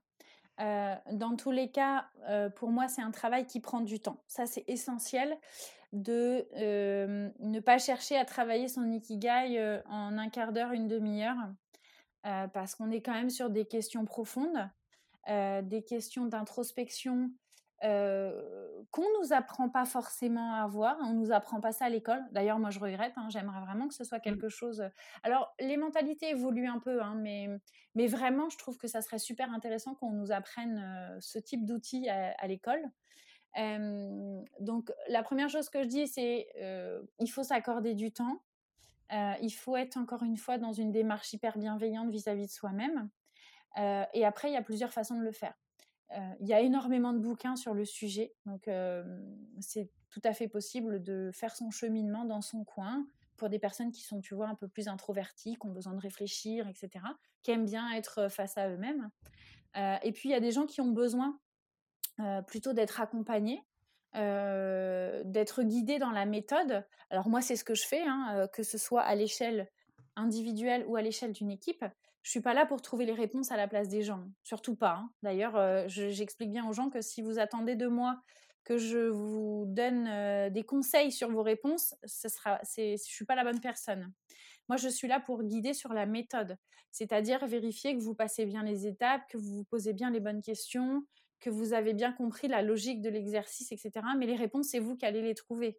[0.62, 4.24] Euh, dans tous les cas, euh, pour moi, c'est un travail qui prend du temps.
[4.28, 5.38] Ça, c'est essentiel
[5.91, 11.38] de euh, ne pas chercher à travailler son ikigai en un quart d'heure, une demi-heure,
[12.54, 14.70] parce qu'on est quand même sur des questions profondes.
[15.28, 17.32] Des questions d'introspection
[17.84, 18.32] euh,
[18.91, 20.97] qu'on nous apprend pas forcément à avoir.
[21.01, 22.23] On nous apprend pas ça à l'école.
[22.32, 23.13] D'ailleurs, moi, je regrette.
[23.17, 24.84] Hein, J'aimerais vraiment que ce soit quelque chose.
[25.23, 27.49] Alors, les mentalités évoluent un peu, hein, mais,
[27.95, 31.65] mais vraiment, je trouve que ça serait super intéressant qu'on nous apprenne euh, ce type
[31.65, 32.82] d'outils à, à l'école.
[33.57, 38.41] Euh, donc, la première chose que je dis, c'est euh, il faut s'accorder du temps.
[39.11, 42.51] Euh, il faut être encore une fois dans une démarche hyper bienveillante vis-à-vis -vis de
[42.51, 43.09] soi-même.
[43.78, 45.53] Euh, et après, il y a plusieurs façons de le faire.
[46.12, 49.03] Euh, il y a énormément de bouquins sur le sujet, donc euh,
[49.60, 53.91] c'est tout à fait possible de faire son cheminement dans son coin pour des personnes
[53.91, 57.03] qui sont, tu vois, un peu plus introverties, qui ont besoin de réfléchir, etc.,
[57.41, 59.10] qui aiment bien être face à eux-mêmes.
[59.76, 61.38] et puis, il y a des gens qui ont besoin
[62.47, 63.62] plutôt d'être accompagnés,
[64.14, 66.86] d'être guidés dans la méthode.
[67.10, 69.70] Alors moi, c'est ce que je fais, hein, que ce soit à l'échelle
[70.16, 71.86] individuelle ou à l'échelle d'une équipe
[72.26, 74.95] je suis pas là pour trouver les réponses à la place des gens, surtout pas.
[74.95, 75.11] Hein.
[75.22, 78.20] D'ailleurs, euh, j'explique bien aux gens que si vous attendez de moi
[78.63, 83.36] que je vous donne euh, des conseils sur vos réponses, ce sera, je suis pas
[83.36, 84.11] la bonne personne.
[84.70, 86.57] Moi, je suis là pour guider sur la méthode,
[86.91, 90.41] c'est-à-dire vérifier que vous passez bien les étapes, que vous vous posez bien les bonnes
[90.41, 91.05] questions,
[91.39, 93.91] que vous avez bien compris la logique de l'exercice, etc.
[94.18, 95.78] Mais les réponses, c'est vous qui allez les trouver.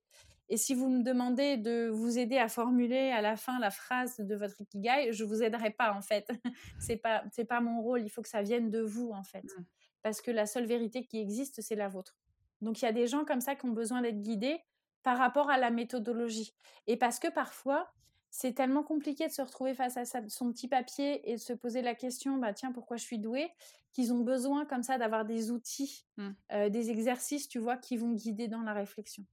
[0.49, 4.19] Et si vous me demandez de vous aider à formuler à la fin la phrase
[4.19, 6.29] de votre ikigai, je vous aiderai pas en fait.
[6.79, 8.03] c'est pas c'est pas mon rôle.
[8.03, 9.65] Il faut que ça vienne de vous en fait, mmh.
[10.03, 12.17] parce que la seule vérité qui existe, c'est la vôtre.
[12.61, 14.61] Donc il y a des gens comme ça qui ont besoin d'être guidés
[15.03, 16.55] par rapport à la méthodologie.
[16.87, 17.93] Et parce que parfois,
[18.31, 21.81] c'est tellement compliqué de se retrouver face à son petit papier et de se poser
[21.81, 23.51] la question, bah tiens, pourquoi je suis douée,
[23.93, 26.29] qu'ils ont besoin comme ça d'avoir des outils, mmh.
[26.53, 29.25] euh, des exercices, tu vois, qui vont guider dans la réflexion.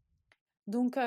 [0.67, 0.97] Donc,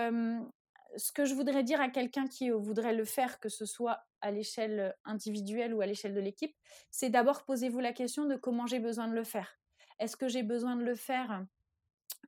[0.96, 4.30] ce que je voudrais dire à quelqu'un qui voudrait le faire, que ce soit à
[4.30, 6.56] l'échelle individuelle ou à l'échelle de l'équipe,
[6.90, 9.58] c'est d'abord posez-vous la question de comment j'ai besoin de le faire.
[9.98, 11.44] Est-ce que j'ai besoin de le faire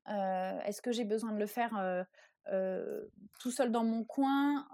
[0.07, 2.07] Est-ce que j'ai besoin de le faire
[3.41, 4.67] tout seul dans mon coin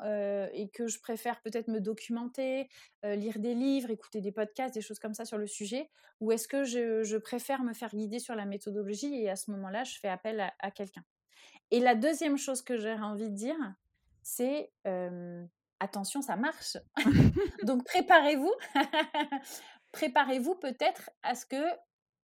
[0.52, 2.68] et que je préfère peut-être me documenter,
[3.02, 5.90] lire des livres, écouter des podcasts, des choses comme ça sur le sujet,
[6.20, 9.84] ou est-ce que je, préfère me faire guider sur la méthodologie et à ce moment-là,
[9.84, 11.04] je fais appel à quelqu'un?
[11.74, 13.56] Et la deuxième chose que j'aurais envie de dire,
[14.22, 14.70] c'est
[15.80, 16.76] attention, ça marche.
[17.64, 18.52] Donc préparez-vous.
[19.92, 21.64] préparez-vous peut-être à ce que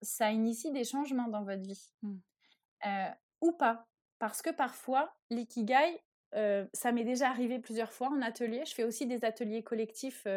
[0.03, 1.91] ça initie des changements dans votre vie.
[2.03, 2.17] Mmh.
[3.41, 3.87] ou pas.
[4.19, 5.99] Parce que parfois, l'ikigai,
[6.31, 8.63] ça m'est déjà arrivé plusieurs fois en atelier.
[8.67, 10.27] Je fais aussi des ateliers collectifs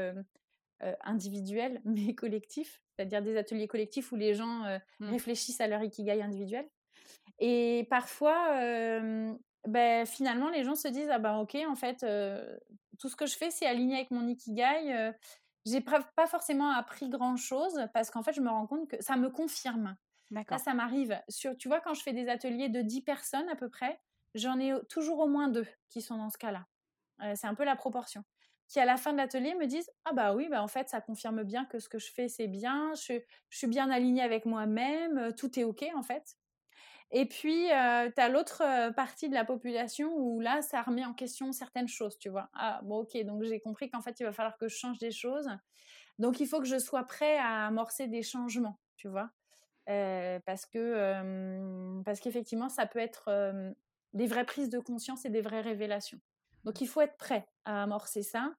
[1.03, 4.65] individuels, mais collectifs, c'est-à-dire des ateliers collectifs où les gens
[5.01, 5.11] mmh.
[5.11, 6.67] réfléchissent à leur ikigai individuel.
[7.45, 8.57] Et parfois,
[9.67, 12.07] ben, finalement, les gens se disent Ah ben ok, en fait,
[13.01, 15.13] tout ce que je fais, c'est aligné avec mon ikigai.
[15.67, 19.17] j'ai pas forcément appris grand chose parce qu'en fait, je me rends compte que ça
[19.17, 19.97] me confirme.
[20.31, 21.21] Là, ça m'arrive.
[21.59, 24.01] Tu vois, quand je fais des ateliers de 10 personnes à peu près,
[24.35, 26.69] j'en ai toujours au moins deux qui sont dans ce cas-là.
[27.35, 28.23] c'est un peu la proportion.
[28.69, 31.01] Qui à la fin de l'atelier me disent Ah bah oui, bah en fait, ça
[31.01, 33.15] confirme bien que ce que je fais, c'est bien, je,
[33.51, 36.37] je suis bien alignée avec moi-même, tout est OK en fait.
[37.15, 41.05] Et puis, euh, tu as l'autre euh, partie de la population où là, ça remet
[41.05, 42.49] en question certaines choses, tu vois.
[42.55, 45.11] Ah, bon, ok, donc j'ai compris qu'en fait, il va falloir que je change des
[45.11, 45.49] choses.
[46.19, 49.31] Donc, il faut que je sois prêt à amorcer des changements, tu vois.
[49.91, 53.31] Euh, parce que parce qu'effectivement, ça peut être
[54.15, 56.21] des vraies prises de conscience et des vraies révélations.
[56.65, 58.55] Donc, il faut être prêt à amorcer ça.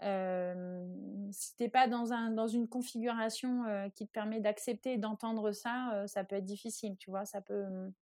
[0.00, 6.04] Si t'es pas dans, un, dans une configuration qui te permet d'accepter et d'entendre ça,
[6.06, 7.92] ça peut être difficile, tu vois, ça peut mmh,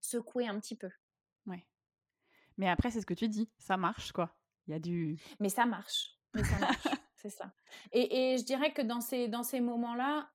[0.00, 0.90] secouer un petit peu.
[1.46, 1.66] Ouais.
[2.56, 4.34] Mais après, c'est ce que tu dis, ça marche, quoi.
[4.66, 5.18] Il y a du...
[5.40, 6.76] Mais ça marche, mais ça marche,
[7.16, 7.52] c'est ça.
[7.92, 10.30] Et, et, je dirais que dans ces, dans ces moments-là,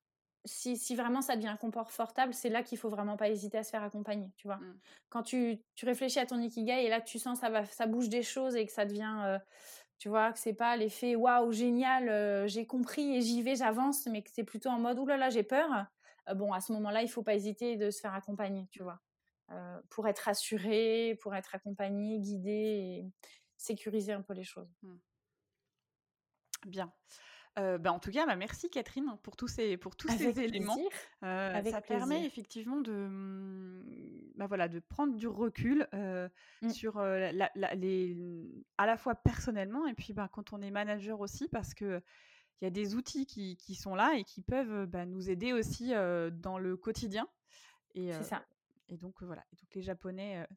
[0.46, 3.70] si, si, vraiment ça devient confortable, c'est là qu'il faut vraiment pas hésiter à se
[3.70, 4.58] faire accompagner, tu vois.
[4.58, 4.80] Mmh.
[5.10, 8.10] Quand tu, tu, réfléchis à ton ikigai et là tu sens ça va ça bouge
[8.10, 9.39] des choses et que ça devient
[10.00, 14.06] tu vois, que c'est pas l'effet waouh, génial, euh, j'ai compris et j'y vais, j'avance,
[14.08, 15.70] mais que c'est plutôt en mode oulala, j'ai peur.
[16.30, 19.00] Euh, bon, à ce moment-là, il faut pas hésiter de se faire accompagner, tu vois,
[19.52, 23.06] euh, pour être assuré, pour être accompagné, guidé et
[23.58, 24.74] sécuriser un peu les choses.
[24.82, 24.96] Mmh.
[27.56, 27.78] Bien.
[27.78, 30.78] Bah, en tout cas, bah, merci Catherine pour tous ces, pour tous ces éléments.
[31.22, 36.70] ça permet effectivement de, mmh, bah, voilà, de prendre du recul mmh.
[36.70, 38.18] sur la, les,
[38.78, 42.01] à la fois personnellement et puis bah, quand on est manager aussi parce que
[42.62, 45.91] il y a des outils qui, qui, sont là et qui peuvent nous aider aussi
[46.32, 47.28] dans le quotidien.
[47.93, 48.43] C'est ça.
[48.89, 49.43] Et donc voilà.
[49.51, 50.47] Et donc les Japonais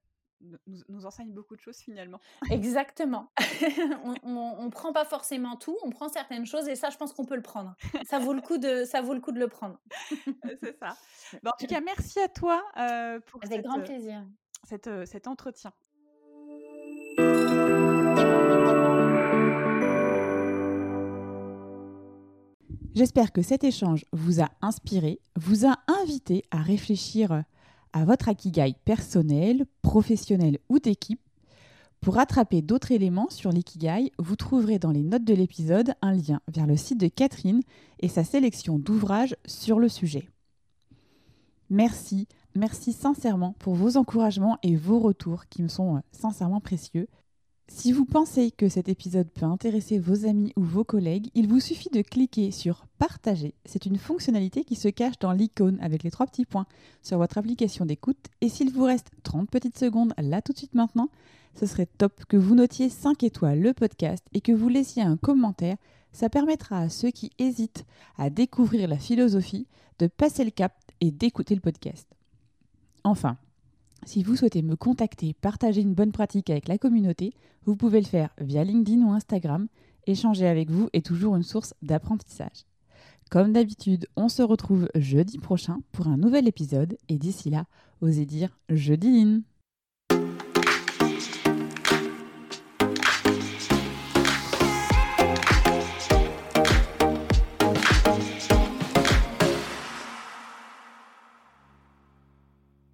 [0.41, 0.59] nous,
[0.89, 2.20] nous, enseigne beaucoup de choses finalement.
[2.51, 3.30] Exactement.
[4.22, 7.24] on ne prend pas forcément tout, on prend certaines choses et ça, je pense qu'on
[7.24, 7.74] peut le prendre.
[8.07, 9.78] Ça vaut le coup de, ça vaut le, coup de le prendre.
[10.62, 10.97] C'est ça.
[11.47, 14.24] en tout cas, merci à toi euh, pour Avec grand plaisir.
[14.64, 15.72] Cette, euh, cet entretien.
[22.95, 27.45] J'espère que cet échange vous a inspiré, vous a invité à réfléchir
[27.97, 31.22] à votre Akigai personnel, professionnel ou d'équipe.
[32.03, 36.42] Pour rattraper d'autres éléments sur l'Ikigai, vous trouverez dans les notes de l'épisode un lien
[36.47, 37.62] vers le site de Catherine
[38.01, 40.28] et sa sélection d'ouvrages sur le sujet.
[41.70, 47.09] Merci, merci sincèrement pour vos encouragements et vos retours qui me sont euh, sincèrement précieux.
[47.68, 51.58] Si vous pensez que cet épisode peut intéresser vos amis ou vos collègues, il vous
[51.60, 53.54] suffit de cliquer sur Partager.
[53.64, 56.66] C'est une fonctionnalité qui se cache dans l'icône avec les trois petits points
[57.02, 58.28] sur votre application d'écoute.
[58.40, 61.10] Et s'il vous reste 30 petites secondes là tout de suite maintenant,
[61.58, 65.16] ce serait top que vous notiez 5 étoiles le podcast et que vous laissiez un
[65.16, 65.76] commentaire.
[66.12, 67.84] Ça permettra à ceux qui hésitent
[68.16, 69.66] à découvrir la philosophie
[69.98, 72.06] de passer le cap et d'écouter le podcast.
[73.04, 73.36] Enfin,
[74.07, 77.34] si vous souhaitez me contacter, partager une bonne pratique avec la communauté,
[77.64, 79.66] vous pouvez le faire via LinkedIn ou Instagram.
[80.07, 82.64] Échanger avec vous est toujours une source d'apprentissage.
[83.30, 87.66] Comme d'habitude, on se retrouve jeudi prochain pour un nouvel épisode et d'ici là,
[88.00, 89.42] osez dire jeudi